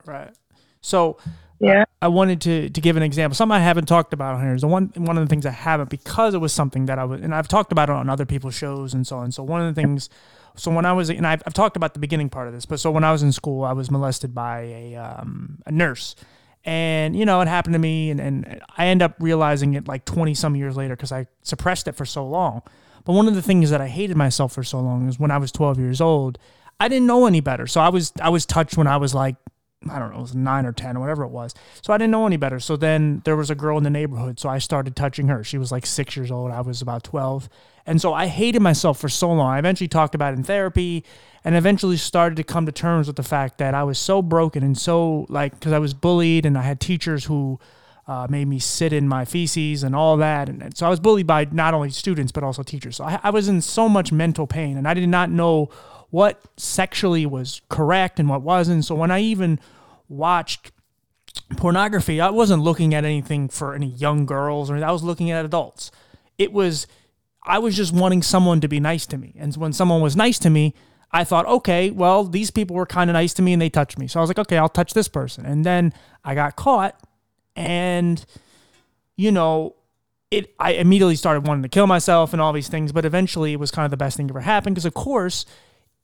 [0.03, 0.33] Right.
[0.81, 1.17] So
[1.59, 1.83] yeah.
[2.01, 3.35] I wanted to to give an example.
[3.35, 5.51] Something I haven't talked about on here is the one one of the things I
[5.51, 8.25] haven't because it was something that I was and I've talked about it on other
[8.25, 9.31] people's shows and so on.
[9.31, 10.09] So one of the things
[10.55, 12.79] so when I was and I've, I've talked about the beginning part of this, but
[12.79, 16.15] so when I was in school, I was molested by a um, a nurse.
[16.65, 20.05] And you know, it happened to me and, and I end up realizing it like
[20.05, 22.63] 20 some years later because I suppressed it for so long.
[23.09, 25.39] But one of the things that I hated myself for so long is when I
[25.39, 26.37] was 12 years old,
[26.79, 27.65] I didn't know any better.
[27.65, 29.35] So I was I was touched when I was like
[29.89, 31.55] I don't know, it was nine or 10 or whatever it was.
[31.81, 32.59] So I didn't know any better.
[32.59, 34.39] So then there was a girl in the neighborhood.
[34.39, 35.43] So I started touching her.
[35.43, 36.51] She was like six years old.
[36.51, 37.49] I was about 12.
[37.87, 39.55] And so I hated myself for so long.
[39.55, 41.03] I eventually talked about it in therapy
[41.43, 44.61] and eventually started to come to terms with the fact that I was so broken
[44.61, 47.59] and so like, because I was bullied and I had teachers who
[48.09, 50.49] uh, made me sit in my feces and all that.
[50.49, 52.95] And, and, so I was bullied by not only students, but also teachers.
[52.95, 55.69] So I, I was in so much mental pain and I did not know
[56.09, 58.83] what sexually was correct and what wasn't.
[58.83, 59.59] So when I even
[60.07, 60.71] watched
[61.55, 65.45] pornography, I wasn't looking at anything for any young girls or I was looking at
[65.45, 65.91] adults.
[66.39, 66.87] It was
[67.45, 69.35] I was just wanting someone to be nice to me.
[69.37, 70.73] And when someone was nice to me,
[71.11, 73.99] I thought, okay, well, these people were kind of nice to me and they touched
[73.99, 74.07] me.
[74.07, 75.45] So I was like, okay, I'll touch this person.
[75.45, 75.93] And then
[76.23, 76.99] I got caught
[77.55, 78.25] and
[79.15, 79.75] you know,
[80.31, 83.59] it I immediately started wanting to kill myself and all these things, but eventually it
[83.59, 85.45] was kind of the best thing ever happened because of course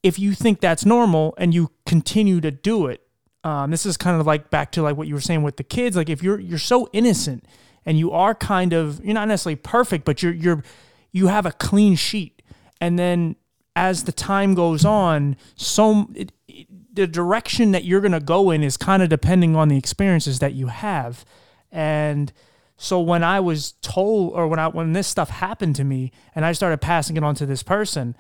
[0.06, 3.02] if you think that's normal and you continue to do it,
[3.44, 5.64] um, this is kind of like back to like what you were saying with the
[5.64, 5.96] kids.
[5.96, 7.46] Like if you're you're so innocent
[7.86, 10.64] and you are kind of you're not necessarily perfect, but you're you're
[11.12, 12.44] you have a clean sheet,
[12.80, 13.36] and then
[13.76, 18.52] as the time goes on, so it, it, the direction that you're going to go
[18.52, 21.26] in is kind of depending on the experiences that you have.
[21.72, 22.32] And
[22.78, 26.46] so when I was told, or when I when this stuff happened to me, and
[26.46, 28.16] I started passing it on to this person,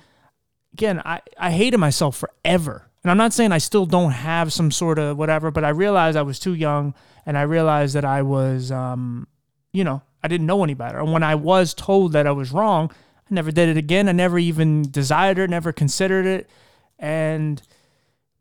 [0.74, 2.90] again, I I hated myself forever.
[3.04, 6.18] And I'm not saying I still don't have some sort of whatever, but I realized
[6.18, 6.94] I was too young,
[7.26, 9.28] and I realized that I was, um,
[9.74, 11.00] you know, I didn't know any better.
[11.00, 12.92] And when I was told that I was wrong,
[13.30, 14.10] I never did it again.
[14.10, 16.50] I never even desired it, never considered it.
[16.98, 17.62] And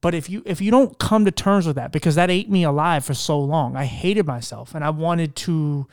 [0.04, 2.62] but if you if you don't come to terms with that because that ate me
[2.62, 3.74] alive for so long.
[3.74, 5.86] I hated myself and I wanted to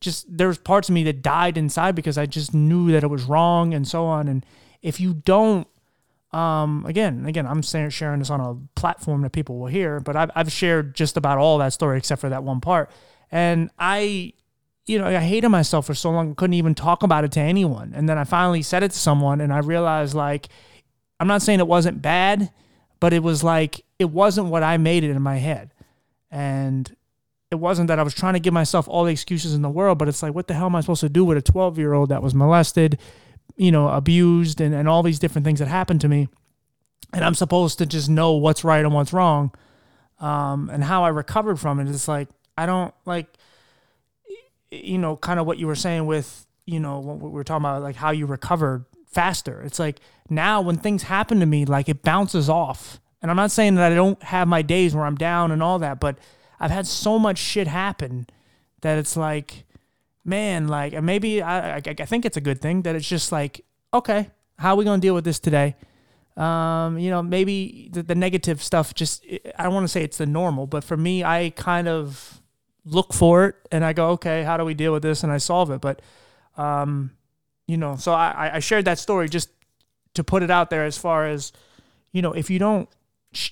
[0.00, 3.24] just there's parts of me that died inside because I just knew that it was
[3.24, 4.46] wrong and so on and
[4.80, 5.68] if you don't
[6.32, 10.30] um, again, again, I'm sharing this on a platform that people will hear, but I've,
[10.34, 12.90] I've shared just about all that story except for that one part.
[13.30, 14.32] And I
[14.86, 17.92] you know, I hated myself for so long, couldn't even talk about it to anyone.
[17.94, 20.48] And then I finally said it to someone, and I realized, like,
[21.20, 22.50] I'm not saying it wasn't bad,
[23.00, 25.72] but it was like, it wasn't what I made it in my head.
[26.30, 26.94] And
[27.50, 29.98] it wasn't that I was trying to give myself all the excuses in the world,
[29.98, 31.94] but it's like, what the hell am I supposed to do with a 12 year
[31.94, 32.98] old that was molested,
[33.56, 36.28] you know, abused, and, and all these different things that happened to me?
[37.12, 39.52] And I'm supposed to just know what's right and what's wrong.
[40.20, 41.88] Um, and how I recovered from it.
[41.88, 43.26] It's like, I don't like,
[44.70, 47.64] you know, kind of what you were saying with, you know, what we were talking
[47.64, 49.62] about, like how you recovered faster.
[49.62, 53.00] It's like now when things happen to me, like it bounces off.
[53.22, 55.78] And I'm not saying that I don't have my days where I'm down and all
[55.80, 56.18] that, but
[56.58, 58.26] I've had so much shit happen
[58.80, 59.64] that it's like,
[60.24, 63.64] man, like maybe I, I, I think it's a good thing that it's just like,
[63.92, 65.76] okay, how are we to deal with this today?
[66.36, 69.24] Um, you know, maybe the, the negative stuff just,
[69.58, 72.40] I don't want to say it's the normal, but for me, I kind of
[72.84, 75.22] look for it and I go, okay, how do we deal with this?
[75.22, 75.80] And I solve it.
[75.80, 76.00] But,
[76.56, 77.10] um,
[77.70, 79.48] you know, so I, I shared that story just
[80.14, 81.52] to put it out there as far as,
[82.10, 82.88] you know, if you don't,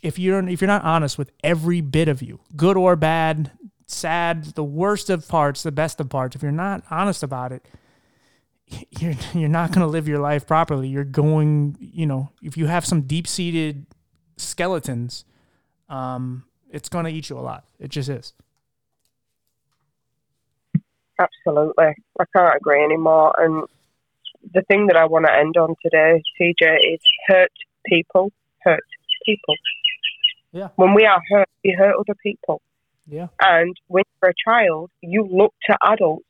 [0.03, 3.53] if you don't, if you're not honest with every bit of you, good or bad,
[3.87, 7.64] sad, the worst of parts, the best of parts, if you're not honest about it,
[8.99, 10.89] you're you're not going to live your life properly.
[10.89, 13.87] You're going, you know, if you have some deep seated
[14.37, 15.25] skeletons,
[15.89, 16.43] um,
[16.73, 17.66] it's going to eat you a lot.
[17.79, 18.33] It just is.
[21.21, 21.95] Absolutely.
[22.21, 23.33] I can't agree anymore.
[23.39, 23.64] And
[24.53, 27.53] the thing that I want to end on today, TJ, is hurt
[27.87, 28.33] people
[28.65, 28.85] hurt
[29.25, 29.55] people.
[30.53, 30.69] Yeah.
[30.77, 32.61] When we are hurt, we hurt other people.
[33.07, 33.29] Yeah.
[33.41, 36.25] And when you're a child, you look to adults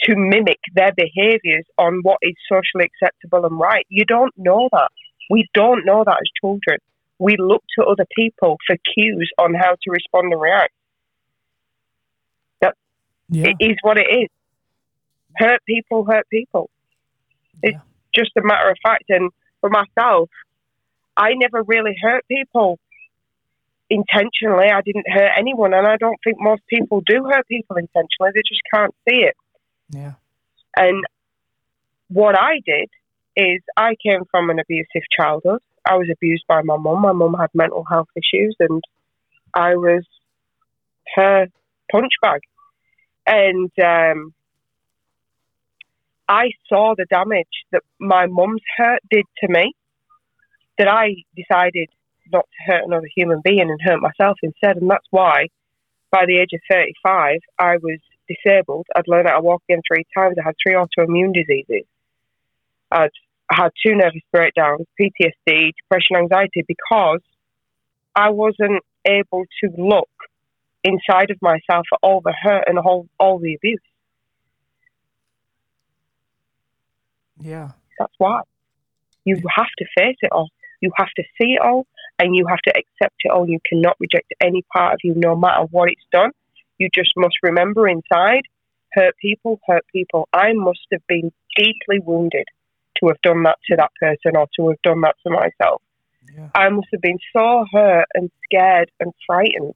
[0.00, 3.86] to mimic their behaviors on what is socially acceptable and right.
[3.88, 4.90] You don't know that.
[5.30, 6.78] We don't know that as children.
[7.18, 10.72] We look to other people for cues on how to respond and react.
[13.30, 13.48] Yeah.
[13.48, 14.28] It is what it is.
[15.36, 16.68] Hurt people hurt people.
[17.62, 17.80] It's yeah.
[18.14, 19.04] just a matter of fact.
[19.08, 19.30] And
[19.60, 20.30] for myself,
[21.16, 22.78] I never really hurt people
[23.90, 24.68] intentionally.
[24.68, 28.30] I didn't hurt anyone, and I don't think most people do hurt people intentionally.
[28.34, 29.36] They just can't see it.
[29.90, 30.14] Yeah.
[30.76, 31.04] And
[32.08, 32.88] what I did
[33.36, 35.60] is I came from an abusive childhood.
[35.86, 37.02] I was abused by my mum.
[37.02, 38.82] My mum had mental health issues, and
[39.52, 40.04] I was
[41.14, 41.46] her
[41.90, 42.40] punch bag.
[43.26, 44.34] And um,
[46.28, 49.74] I saw the damage that my mum's hurt did to me,
[50.78, 51.88] that I decided
[52.32, 54.76] not to hurt another human being and hurt myself instead.
[54.76, 55.48] And that's why,
[56.10, 57.98] by the age of 35, I was
[58.28, 58.86] disabled.
[58.96, 60.36] I'd learned how to walk again three times.
[60.38, 61.84] I had three autoimmune diseases.
[62.90, 63.10] I'd
[63.52, 67.20] had two nervous breakdowns, PTSD, depression, anxiety, because
[68.14, 70.08] I wasn't able to look
[70.82, 73.80] inside of myself for all the hurt and all, all the abuse.
[77.44, 77.70] Yeah.
[77.98, 78.40] That's why.
[79.24, 80.48] You have to face it all.
[80.80, 81.86] You have to see it all
[82.18, 83.48] and you have to accept it all.
[83.48, 86.30] You cannot reject any part of you, no matter what it's done.
[86.78, 88.42] You just must remember inside
[88.92, 90.28] hurt people, hurt people.
[90.32, 92.46] I must have been deeply wounded
[92.98, 95.82] to have done that to that person or to have done that to myself.
[96.36, 96.48] Yeah.
[96.54, 99.74] I must have been so hurt and scared and frightened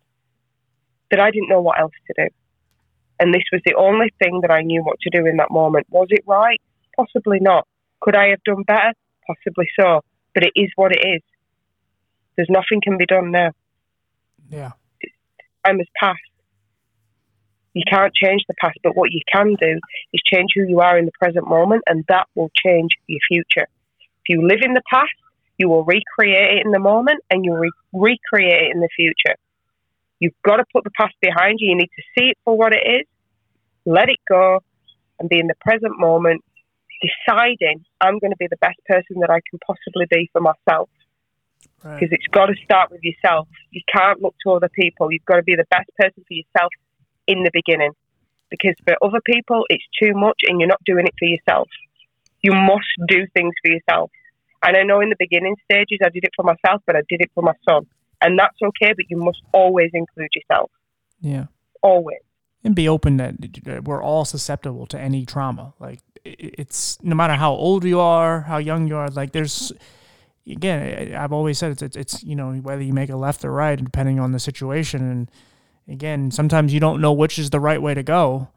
[1.10, 2.28] that I didn't know what else to do.
[3.20, 5.86] And this was the only thing that I knew what to do in that moment.
[5.90, 6.60] Was it right?
[6.98, 7.66] Possibly not.
[8.00, 8.92] Could I have done better?
[9.26, 10.00] Possibly so.
[10.34, 11.22] But it is what it is.
[12.36, 13.52] There's nothing can be done now.
[14.50, 14.72] Yeah.
[15.64, 16.18] Time has passed.
[17.74, 19.78] You can't change the past, but what you can do
[20.12, 23.68] is change who you are in the present moment, and that will change your future.
[24.00, 25.12] If you live in the past,
[25.58, 29.36] you will recreate it in the moment, and you'll re- recreate it in the future.
[30.18, 31.70] You've got to put the past behind you.
[31.70, 33.06] You need to see it for what it is,
[33.84, 34.60] let it go,
[35.20, 36.42] and be in the present moment
[37.00, 40.88] deciding I'm going to be the best person that I can possibly be for myself.
[41.76, 42.12] Because right.
[42.12, 43.48] it's got to start with yourself.
[43.70, 45.12] You can't look to other people.
[45.12, 46.72] You've got to be the best person for yourself
[47.26, 47.92] in the beginning.
[48.50, 51.68] Because for other people, it's too much and you're not doing it for yourself.
[52.42, 54.10] You must do things for yourself.
[54.62, 57.20] And I know in the beginning stages, I did it for myself, but I did
[57.20, 57.86] it for my son.
[58.20, 60.70] And that's okay, but you must always include yourself.
[61.20, 61.46] Yeah.
[61.82, 62.18] Always.
[62.64, 65.74] And be open that we're all susceptible to any trauma.
[65.78, 66.00] Like,
[66.38, 69.72] it's no matter how old you are, how young you are, like, there's,
[70.46, 73.52] again, I've always said it's, it's, it's you know, whether you make a left or
[73.52, 75.10] right, depending on the situation.
[75.10, 75.30] And
[75.88, 78.48] again, sometimes you don't know which is the right way to go.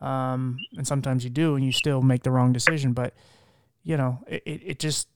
[0.00, 2.92] Um, and sometimes you do, and you still make the wrong decision.
[2.92, 3.14] But,
[3.84, 5.08] you know, it, it just,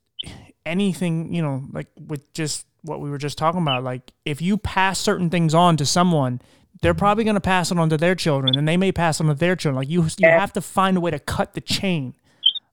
[0.64, 4.56] anything, you know, like with just what we were just talking about, like if you
[4.56, 6.40] pass certain things on to someone,
[6.82, 9.24] they're probably going to pass it on to their children and they may pass it
[9.24, 9.76] on to their children.
[9.76, 12.14] Like you, you have to find a way to cut the chain.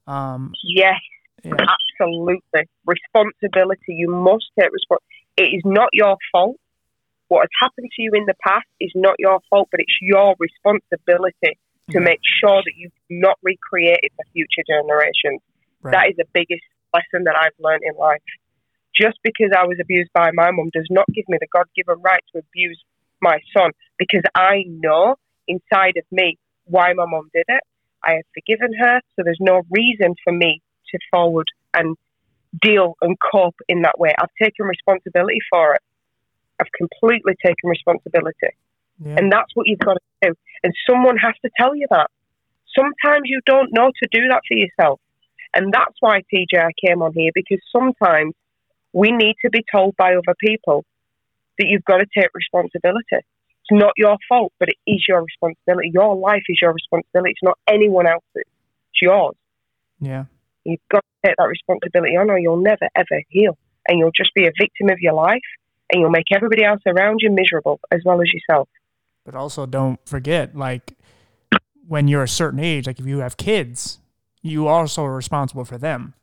[0.08, 0.99] Um, yes,
[1.43, 1.54] yeah.
[1.54, 2.70] absolutely.
[2.86, 3.93] Responsibility.
[3.95, 5.06] You must take responsibility.
[5.38, 6.58] It is not your fault.
[7.30, 10.36] What has happened to you in the past is not your fault, but it's your
[10.38, 11.58] responsibility
[11.91, 15.41] to make sure that you do not recreate it for future generations.
[15.82, 15.91] Right.
[15.91, 18.22] That is the biggest lesson that I've learned in life.
[18.95, 21.99] Just because I was abused by my mum does not give me the God given
[22.01, 22.80] right to abuse
[23.22, 23.72] my son
[24.08, 25.16] because I know
[25.47, 27.64] inside of me why my mum did it.
[28.04, 31.95] I have forgiven her, so there's no reason for me to forward and
[32.62, 34.14] deal and cope in that way.
[34.20, 35.82] I've taken responsibility for it.
[36.60, 38.54] I've completely taken responsibility.
[39.04, 39.16] Yeah.
[39.18, 40.34] And that's what you've got to do.
[40.64, 42.08] And someone has to tell you that.
[42.78, 44.99] Sometimes you don't know to do that for yourself.
[45.56, 48.34] And that's why, TJ, I came on here because sometimes
[48.91, 50.84] we need to be told by other people
[51.58, 53.26] that you've got to take responsibility.
[53.74, 55.89] Not your fault, but it is your responsibility.
[55.91, 57.32] Your life is your responsibility.
[57.32, 58.21] It's not anyone else's.
[58.36, 59.36] It's yours.
[59.99, 60.26] Yeah.
[60.63, 63.57] You've got to take that responsibility on, or you'll never, ever heal.
[63.88, 65.41] And you'll just be a victim of your life,
[65.91, 68.69] and you'll make everybody else around you miserable as well as yourself.
[69.26, 70.93] But also, don't forget, like,
[71.88, 73.99] when you're a certain age, like if you have kids,
[74.43, 76.13] you also are responsible for them.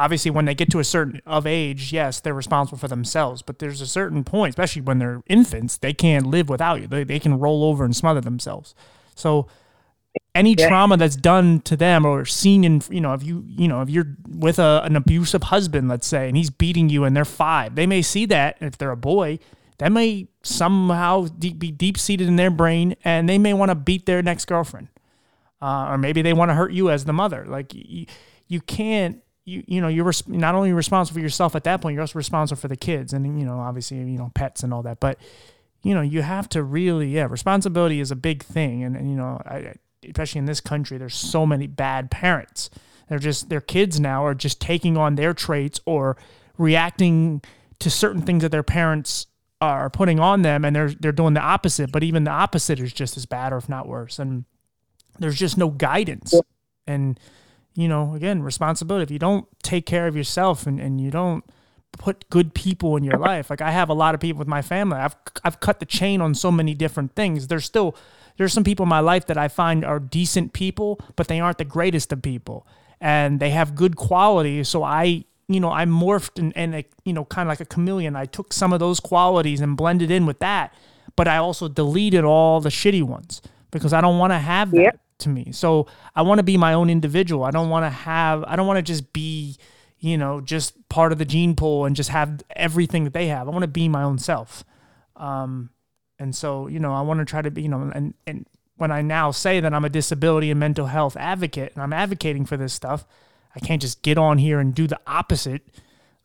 [0.00, 3.42] Obviously, when they get to a certain of age, yes, they're responsible for themselves.
[3.42, 6.86] But there's a certain point, especially when they're infants, they can't live without you.
[6.86, 8.74] They, they can roll over and smother themselves.
[9.14, 9.46] So
[10.34, 10.68] any yeah.
[10.68, 13.88] trauma that's done to them or seen in you know if you you know if
[13.88, 17.76] you're with a, an abusive husband let's say and he's beating you and they're five
[17.76, 19.38] they may see that if they're a boy
[19.78, 23.76] that may somehow deep, be deep seated in their brain and they may want to
[23.76, 24.88] beat their next girlfriend
[25.62, 27.44] uh, or maybe they want to hurt you as the mother.
[27.46, 28.06] Like you,
[28.48, 29.22] you can't.
[29.50, 32.18] You, you know you're res- not only responsible for yourself at that point you're also
[32.18, 35.00] responsible for the kids and you know obviously you know pets and all that.
[35.00, 35.18] But
[35.82, 38.84] you know you have to really yeah responsibility is a big thing.
[38.84, 39.74] And, and you know I,
[40.04, 42.70] especially in this country there's so many bad parents.
[43.08, 46.16] They're just their kids now are just taking on their traits or
[46.56, 47.42] reacting
[47.80, 49.26] to certain things that their parents
[49.60, 51.90] are putting on them and they're they're doing the opposite.
[51.90, 54.18] But even the opposite is just as bad or if not worse.
[54.18, 54.44] And
[55.18, 56.34] there's just no guidance.
[56.86, 57.20] And,
[57.74, 59.04] you know, again, responsibility.
[59.04, 61.44] If you don't take care of yourself and, and you don't
[61.92, 64.62] put good people in your life, like I have a lot of people with my
[64.62, 64.98] family.
[64.98, 67.46] I've I've cut the chain on so many different things.
[67.46, 67.96] There's still
[68.36, 71.58] there's some people in my life that I find are decent people, but they aren't
[71.58, 72.66] the greatest of people.
[73.00, 74.68] And they have good qualities.
[74.68, 78.14] So I you know, I morphed and, and you know, kind of like a chameleon.
[78.14, 80.72] I took some of those qualities and blended in with that,
[81.16, 83.42] but I also deleted all the shitty ones
[83.72, 84.76] because I don't want to have that.
[84.80, 85.52] Yep to me.
[85.52, 87.44] So I want to be my own individual.
[87.44, 89.56] I don't want to have, I don't want to just be,
[89.98, 93.48] you know, just part of the gene pool and just have everything that they have.
[93.48, 94.64] I want to be my own self.
[95.16, 95.70] Um,
[96.18, 98.46] and so, you know, I want to try to be, you know, and, and
[98.76, 102.46] when I now say that I'm a disability and mental health advocate and I'm advocating
[102.46, 103.04] for this stuff,
[103.54, 105.62] I can't just get on here and do the opposite.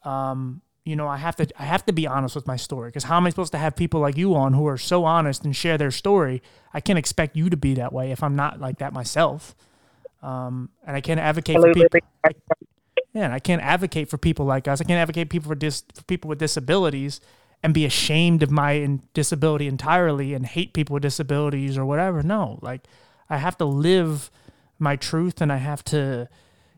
[0.04, 3.04] Um, you know, I have to I have to be honest with my story because
[3.04, 5.56] how am I supposed to have people like you on who are so honest and
[5.56, 6.44] share their story?
[6.74, 9.56] I can't expect you to be that way if I'm not like that myself.
[10.22, 12.00] Um, and I can't advocate for people.
[13.14, 14.80] Yeah, and I can't advocate for people like us.
[14.80, 17.20] I can't advocate people for dis, for people with disabilities
[17.64, 22.22] and be ashamed of my disability entirely and hate people with disabilities or whatever.
[22.22, 22.86] No, like
[23.28, 24.30] I have to live
[24.78, 26.30] my truth and I have to,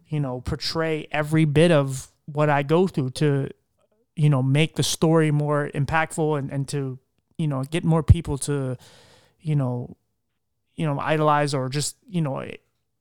[0.08, 3.50] you know, portray every bit of what I go through to
[4.18, 7.00] you know make the story more impactful and, and to
[7.38, 8.76] you know get more people to
[9.40, 9.96] you know
[10.76, 12.44] you know idolize or just you know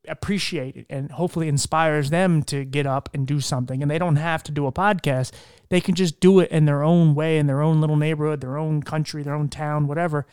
[0.09, 3.83] appreciate it and hopefully inspires them to get up and do something.
[3.83, 5.33] And they don't have to do a podcast.
[5.69, 8.57] They can just do it in their own way in their own little neighborhood their
[8.57, 10.27] own country their own town whatever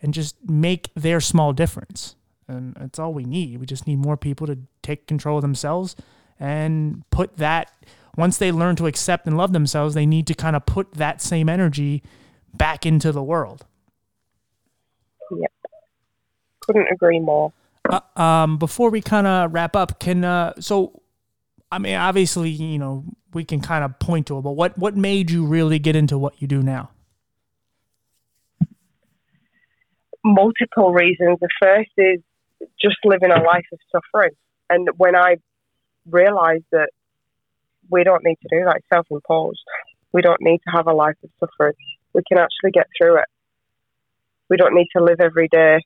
[0.00, 2.14] and just make their small difference.
[2.46, 3.58] And that's all we need.
[3.60, 5.96] We just need more people to take control of themselves
[6.40, 7.72] and put that
[8.18, 11.22] once they learn to accept and love themselves, they need to kind of put that
[11.22, 12.02] same energy
[12.52, 13.64] back into the world.
[15.30, 15.52] Yep.
[16.60, 17.52] Couldn't agree more.
[17.88, 21.00] Uh, um, before we kind of wrap up, can uh, so
[21.70, 24.96] I mean, obviously, you know, we can kind of point to it, but what what
[24.96, 26.90] made you really get into what you do now?
[30.24, 31.38] Multiple reasons.
[31.40, 32.20] The first is
[32.82, 34.32] just living a life of suffering,
[34.68, 35.36] and when I
[36.10, 36.88] realized that
[37.90, 39.62] we don't need to do that, self-imposed.
[40.12, 41.74] We don't need to have a life of suffering.
[42.14, 43.28] We can actually get through it.
[44.48, 45.80] We don't need to live every day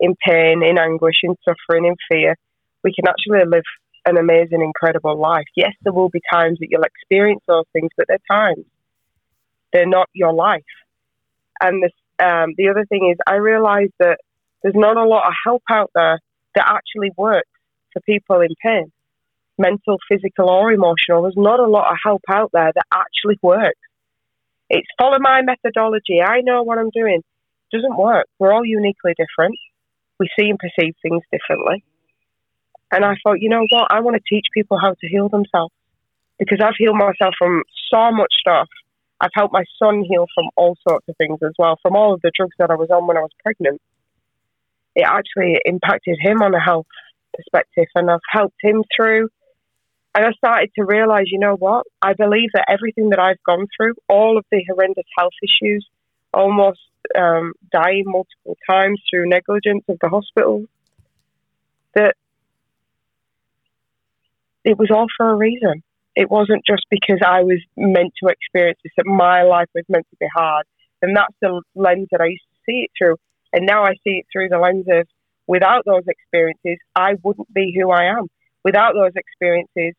[0.00, 2.36] in pain, in anguish, in suffering, in fear.
[2.82, 3.64] We can actually live
[4.06, 5.46] an amazing, incredible life.
[5.56, 8.64] Yes, there will be times that you'll experience those things, but they're times.
[9.72, 10.62] They're not your life.
[11.60, 11.92] And this,
[12.22, 14.18] um, the other thing is, I realize that
[14.62, 16.20] there's not a lot of help out there
[16.54, 17.48] that actually works
[17.92, 18.92] for people in pain,
[19.58, 21.22] mental, physical, or emotional.
[21.22, 23.78] There's not a lot of help out there that actually works.
[24.70, 26.20] It's follow my methodology.
[26.24, 27.20] I know what I'm doing.
[27.72, 28.26] It doesn't work.
[28.38, 29.56] We're all uniquely different.
[30.18, 31.84] We see and perceive things differently.
[32.92, 33.88] And I thought, you know what?
[33.90, 35.72] I want to teach people how to heal themselves
[36.38, 38.68] because I've healed myself from so much stuff.
[39.20, 42.20] I've helped my son heal from all sorts of things as well, from all of
[42.22, 43.80] the drugs that I was on when I was pregnant.
[44.94, 46.86] It actually impacted him on a health
[47.34, 49.28] perspective, and I've helped him through.
[50.14, 51.86] And I started to realize, you know what?
[52.00, 55.86] I believe that everything that I've gone through, all of the horrendous health issues,
[56.32, 56.78] almost
[57.18, 60.66] um, dying multiple times through negligence of the hospital,
[61.94, 62.14] that
[64.64, 65.82] it was all for a reason.
[66.14, 70.06] It wasn't just because I was meant to experience this, that my life was meant
[70.10, 70.64] to be hard.
[71.02, 73.16] And that's the lens that I used to see it through.
[73.52, 75.08] And now I see it through the lens of
[75.48, 78.28] without those experiences, I wouldn't be who I am.
[78.64, 79.94] Without those experiences,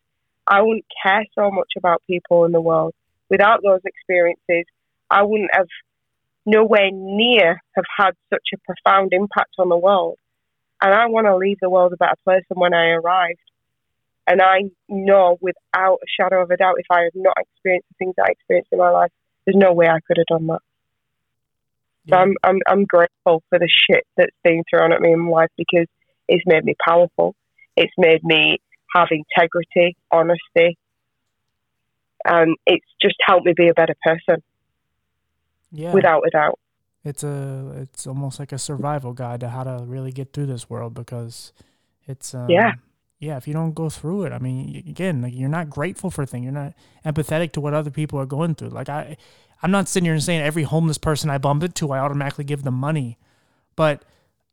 [0.47, 2.93] I wouldn't care so much about people in the world.
[3.29, 4.65] Without those experiences,
[5.09, 5.67] I wouldn't have
[6.45, 10.17] nowhere near have had such a profound impact on the world.
[10.81, 13.39] And I want to leave the world a better place than when I arrived.
[14.27, 17.95] And I know without a shadow of a doubt, if I had not experienced the
[17.97, 19.11] things I experienced in my life,
[19.45, 20.61] there's no way I could have done that.
[22.05, 22.15] Yeah.
[22.15, 25.31] So I'm, I'm, I'm grateful for the shit that's been thrown at me in my
[25.31, 25.87] life because
[26.27, 27.35] it's made me powerful.
[27.75, 28.59] It's made me
[28.95, 30.77] have integrity, honesty,
[32.23, 34.41] and it's just helped me be a better person.
[35.71, 35.93] Yeah.
[35.93, 36.59] Without a doubt.
[37.03, 40.69] It's a it's almost like a survival guide to how to really get through this
[40.69, 41.53] world because
[42.07, 42.71] it's um, yeah
[43.19, 46.25] yeah, if you don't go through it, I mean, again, like you're not grateful for
[46.25, 46.43] things.
[46.43, 46.73] You're not
[47.05, 48.69] empathetic to what other people are going through.
[48.69, 49.17] Like I,
[49.63, 52.63] I'm not sitting here and saying every homeless person I bump into, I automatically give
[52.63, 53.17] them money,
[53.75, 54.03] but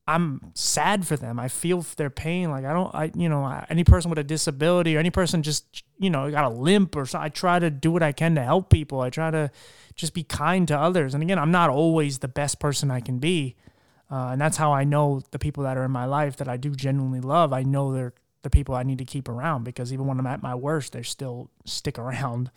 [0.07, 1.39] I'm sad for them.
[1.39, 2.51] I feel their pain.
[2.51, 5.85] Like I don't, I, you know, any person with a disability or any person just,
[5.99, 7.21] you know, got a limp or so.
[7.21, 9.01] I try to do what I can to help people.
[9.01, 9.51] I try to
[9.95, 11.15] just be kind to others.
[11.15, 13.55] And again, I'm not always the best person I can be.
[14.11, 16.57] Uh, and that's how I know the people that are in my life that I
[16.57, 17.53] do genuinely love.
[17.53, 20.43] I know they're the people I need to keep around because even when I'm at
[20.43, 22.51] my worst, they still stick around.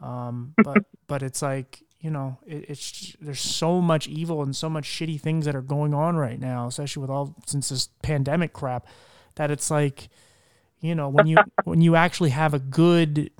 [0.00, 4.68] Um, but but it's like you know it, it's there's so much evil and so
[4.68, 8.52] much shitty things that are going on right now, especially with all since this pandemic
[8.52, 8.86] crap,
[9.36, 10.08] that it's like
[10.80, 13.30] you know when you when you actually have a good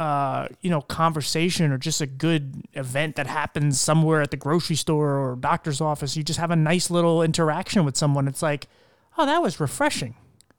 [0.00, 4.76] uh, you know, conversation or just a good event that happens somewhere at the grocery
[4.76, 8.26] store or doctor's office, you just have a nice little interaction with someone.
[8.26, 8.66] It's like,
[9.18, 10.14] oh, that was refreshing.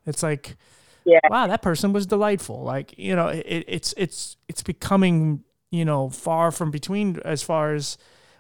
[0.06, 0.58] It's like,
[1.06, 1.22] yeah.
[1.30, 2.62] wow, that person was delightful.
[2.62, 7.74] Like, you know, it, it's it's it's becoming, you know, far from between as far
[7.74, 7.98] as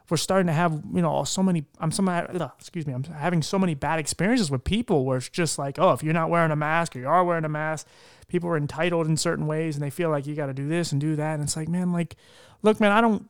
[0.09, 3.57] we're starting to have, you know, so many I'm some excuse me, I'm having so
[3.57, 6.55] many bad experiences with people where it's just like, oh, if you're not wearing a
[6.55, 7.88] mask or you are wearing a mask,
[8.27, 10.91] people are entitled in certain ways and they feel like you got to do this
[10.91, 12.17] and do that and it's like, man, like
[12.61, 13.29] look, man, I don't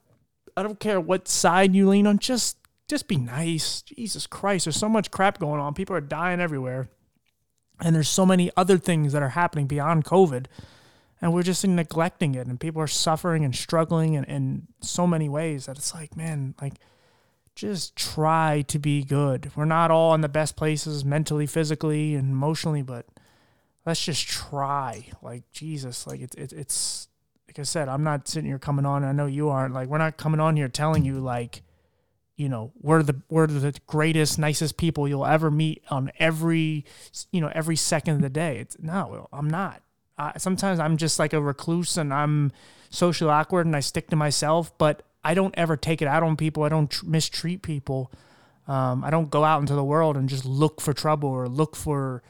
[0.58, 3.84] I don't care what side you lean on, just just be nice.
[3.84, 5.74] Jesus Christ, there's so much crap going on.
[5.74, 6.89] People are dying everywhere.
[7.80, 10.45] And there's so many other things that are happening beyond COVID.
[11.22, 12.48] And we're just neglecting it.
[12.48, 16.56] And people are suffering and struggling in, in so many ways that it's like, man,
[16.62, 16.74] like,
[17.56, 19.52] just try to be good.
[19.56, 23.06] We're not all in the best places mentally, physically, and emotionally, but
[23.86, 25.06] let's just try.
[25.22, 27.08] Like, Jesus, like, it, it, it's,
[27.48, 29.04] like I said, I'm not sitting here coming on.
[29.04, 29.76] I know you aren't.
[29.76, 31.62] Like, we're not coming on here telling you, like,
[32.42, 36.84] you know we're the we're the greatest nicest people you'll ever meet on every
[37.32, 39.84] you know every second of the day it's no i'm not
[40.22, 42.52] I, sometimes i'm just like a recluse and i'm
[42.90, 46.38] socially awkward and i stick to myself but i don't ever take it out on
[46.38, 48.12] people i don't tr- mistreat people
[48.68, 51.76] um, i don't go out into the world and just look for trouble or look
[51.76, 52.24] for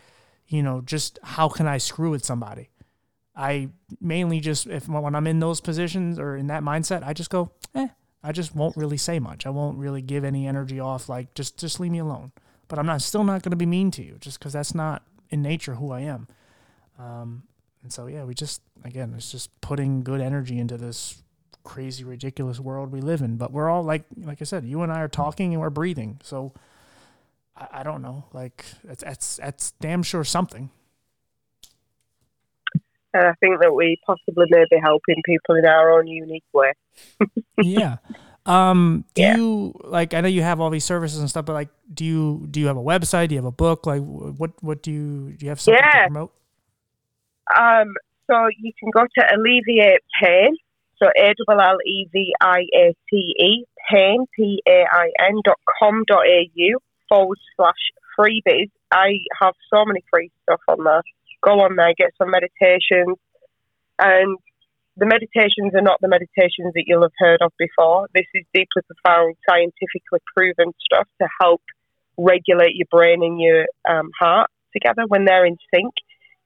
[0.48, 2.70] you know just how can i screw with somebody
[3.36, 3.70] I
[4.00, 7.52] mainly just if when I'm in those positions or in that mindset, I just go,
[7.74, 7.88] eh.
[8.24, 9.46] I just won't really say much.
[9.46, 11.10] I won't really give any energy off.
[11.10, 12.32] Like just just leave me alone.
[12.68, 15.04] But I'm not still not going to be mean to you just because that's not
[15.30, 16.28] in nature who I am.
[17.00, 17.44] Um,
[17.84, 21.24] and so yeah, we just again, it's just putting good energy into this
[21.64, 23.38] crazy, ridiculous world we live in.
[23.38, 26.20] But we're all like like I said, you and I are talking and we're breathing.
[26.24, 26.54] So
[27.56, 28.26] I, I don't know.
[28.34, 30.70] Like that's that's that's damn sure something.
[33.14, 36.72] And I think that we possibly may be helping people in our own unique way.
[37.62, 37.98] yeah.
[38.46, 39.36] Um, do yeah.
[39.36, 40.14] you like?
[40.14, 42.68] I know you have all these services and stuff, but like, do you do you
[42.68, 43.30] have a website?
[43.30, 43.86] Do you have a book?
[43.86, 45.46] Like, what what do you do?
[45.46, 46.04] You have something yeah.
[46.04, 46.34] to promote?
[47.58, 47.94] Um,
[48.28, 50.56] so you can go to Alleviate Pain.
[51.02, 55.42] So A L L E V I A T E Pain P A I N
[55.44, 56.80] dot com dot au
[57.10, 57.74] forward slash
[58.18, 58.70] freebies.
[58.92, 61.02] I have so many free stuff on there
[61.42, 63.18] go on there, get some meditations.
[64.00, 64.38] And
[64.98, 68.08] the meditations are not the meditations that you'll have heard of before.
[68.14, 71.62] This is deeply profound, scientifically proven stuff to help
[72.18, 75.04] regulate your brain and your um, heart together.
[75.08, 75.94] When they're in sync,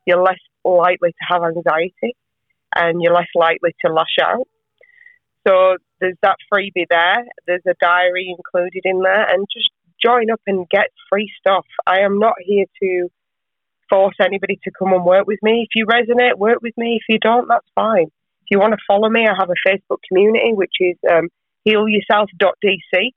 [0.06, 2.16] you're less likely to have anxiety
[2.76, 4.48] and you're less likely to lash out.
[5.48, 7.26] So there's that freebie there.
[7.48, 9.70] There's a diary included in there, and just
[10.04, 11.66] join up and get free stuff.
[11.86, 13.10] I am not here to
[13.90, 15.68] force anybody to come and work with me.
[15.70, 17.00] If you resonate, work with me.
[17.00, 18.08] If you don't, that's fine.
[18.08, 21.30] If you want to follow me, I have a Facebook community, which is um,
[21.68, 23.12] healyourself.dc.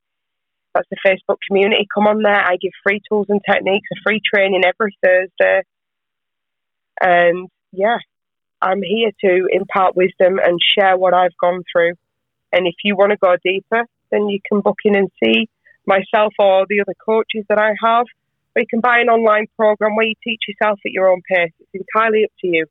[0.74, 1.86] That's the Facebook community.
[1.94, 2.40] Come on there.
[2.40, 5.62] I give free tools and techniques, a free training every Thursday.
[7.00, 7.98] And yeah,
[8.60, 11.94] I'm here to impart wisdom and share what I've gone through.
[12.52, 15.48] And if you want to go deeper, then you can book in and see
[15.86, 18.06] myself or the other coaches that I have
[18.58, 21.52] or you can buy an online program where you teach yourself at your own pace.
[21.60, 22.66] It's entirely up to you.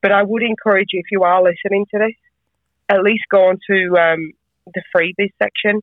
[0.00, 2.14] But I would encourage you, if you are listening to this,
[2.88, 4.32] at least go on to um,
[4.72, 5.82] the freebies section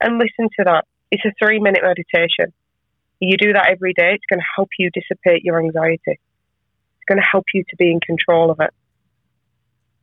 [0.00, 0.86] and listen to that.
[1.10, 2.54] It's a three minute meditation.
[3.20, 6.18] You do that every day, it's going to help you dissipate your anxiety.
[7.08, 8.70] Going to help you to be in control of it.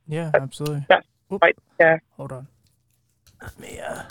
[0.07, 0.85] Yeah, absolutely.
[0.89, 1.99] That's right, yeah.
[2.17, 2.47] Hold on.
[3.41, 4.03] Let me uh,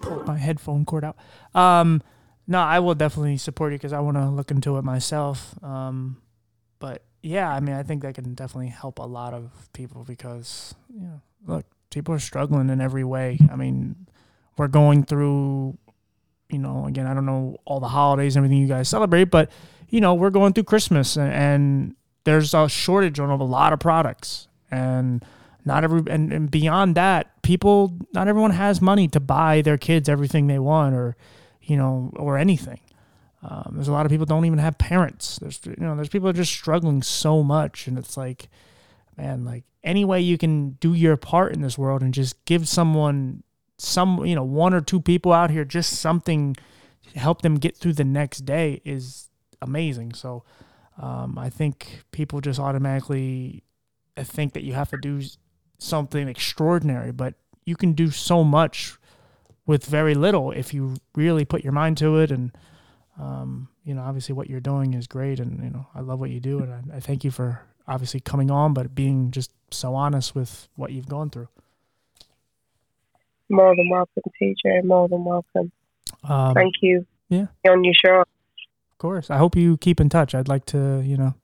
[0.00, 1.16] pull my headphone cord out.
[1.54, 2.02] Um,
[2.46, 5.54] no, I will definitely support you because I want to look into it myself.
[5.64, 6.22] Um,
[6.78, 10.74] but yeah, I mean, I think that can definitely help a lot of people because
[10.94, 13.38] you know, look, people are struggling in every way.
[13.50, 14.06] I mean,
[14.56, 15.76] we're going through,
[16.50, 19.50] you know, again, I don't know all the holidays and everything you guys celebrate, but
[19.88, 23.78] you know, we're going through Christmas and, and there's a shortage on a lot of
[23.78, 25.24] products and
[25.64, 30.08] not every and, and beyond that, people, not everyone has money to buy their kids
[30.08, 31.16] everything they want or
[31.66, 32.80] you know, or anything.
[33.42, 35.38] Um, there's a lot of people don't even have parents.
[35.38, 38.48] There's you know, there's people are just struggling so much, and it's like,
[39.16, 42.68] man, like any way you can do your part in this world and just give
[42.68, 43.42] someone
[43.78, 46.56] some, you know, one or two people out here just something
[47.12, 49.25] to help them get through the next day is
[49.66, 50.14] amazing.
[50.14, 50.44] So
[51.00, 53.62] um, I think people just automatically
[54.16, 55.22] think that you have to do
[55.78, 57.34] something extraordinary, but
[57.64, 58.96] you can do so much
[59.66, 62.30] with very little if you really put your mind to it.
[62.30, 62.56] And
[63.18, 66.28] um, you know obviously what you're doing is great and you know i love what
[66.28, 69.94] you do and I, I, thank you for obviously coming on but being just so
[69.94, 71.48] honest with what you've gone through.
[73.48, 75.70] More than welcome TJ more than welcome.
[76.24, 77.06] Um, thank you.
[77.28, 77.46] yeah.
[77.68, 78.24] On your show
[78.96, 81.34] of course i hope you keep in touch i'd like to you know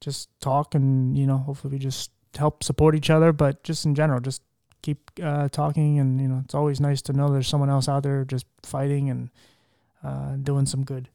[0.00, 3.94] just talk and you know hopefully we just help support each other but just in
[3.94, 4.42] general just
[4.84, 8.02] keep uh, talking, and you know it's always nice to know there's someone else out
[8.02, 9.30] there just fighting and
[10.04, 11.08] uh, doing some good.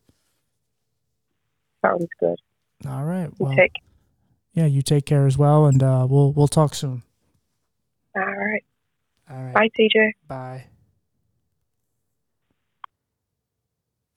[1.86, 2.40] Sounds good.
[2.88, 3.30] All right.
[3.38, 3.72] Well, take.
[4.54, 7.04] Yeah, you take care as well, and uh, we'll we'll talk soon.
[8.16, 8.64] All right.
[9.30, 9.54] All right.
[9.54, 10.12] Bye, TJ.
[10.28, 10.66] Bye.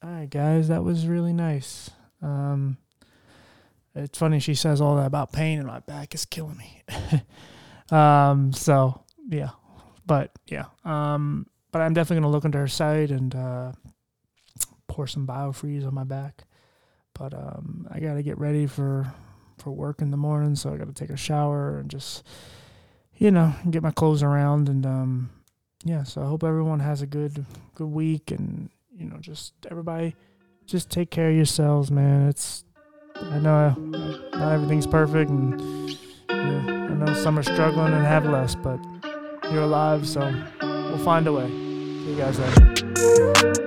[0.05, 1.89] All right, guys, that was really nice.
[2.21, 2.77] Um,
[3.95, 6.83] it's funny she says all that about pain, and my back is killing me.
[7.97, 9.51] um, so yeah,
[10.05, 10.65] but yeah.
[10.85, 13.73] Um, but I'm definitely gonna look into her site and uh,
[14.89, 16.47] pour some biofreeze on my back.
[17.15, 19.13] But um, I gotta get ready for
[19.59, 22.27] for work in the morning, so I gotta take a shower and just
[23.19, 25.31] you know get my clothes around and um,
[25.85, 26.03] yeah.
[26.03, 27.47] So I hope everyone has a good
[27.77, 30.15] good week and you know just everybody
[30.67, 32.29] just take care of yourselves, man.
[32.29, 32.65] It's
[33.17, 33.71] I know
[34.33, 35.99] not everything's perfect and
[36.29, 38.81] I know some are struggling and have less, but
[39.51, 40.21] you're alive, so
[40.63, 41.49] we'll find a way.
[41.49, 43.62] See you guys later.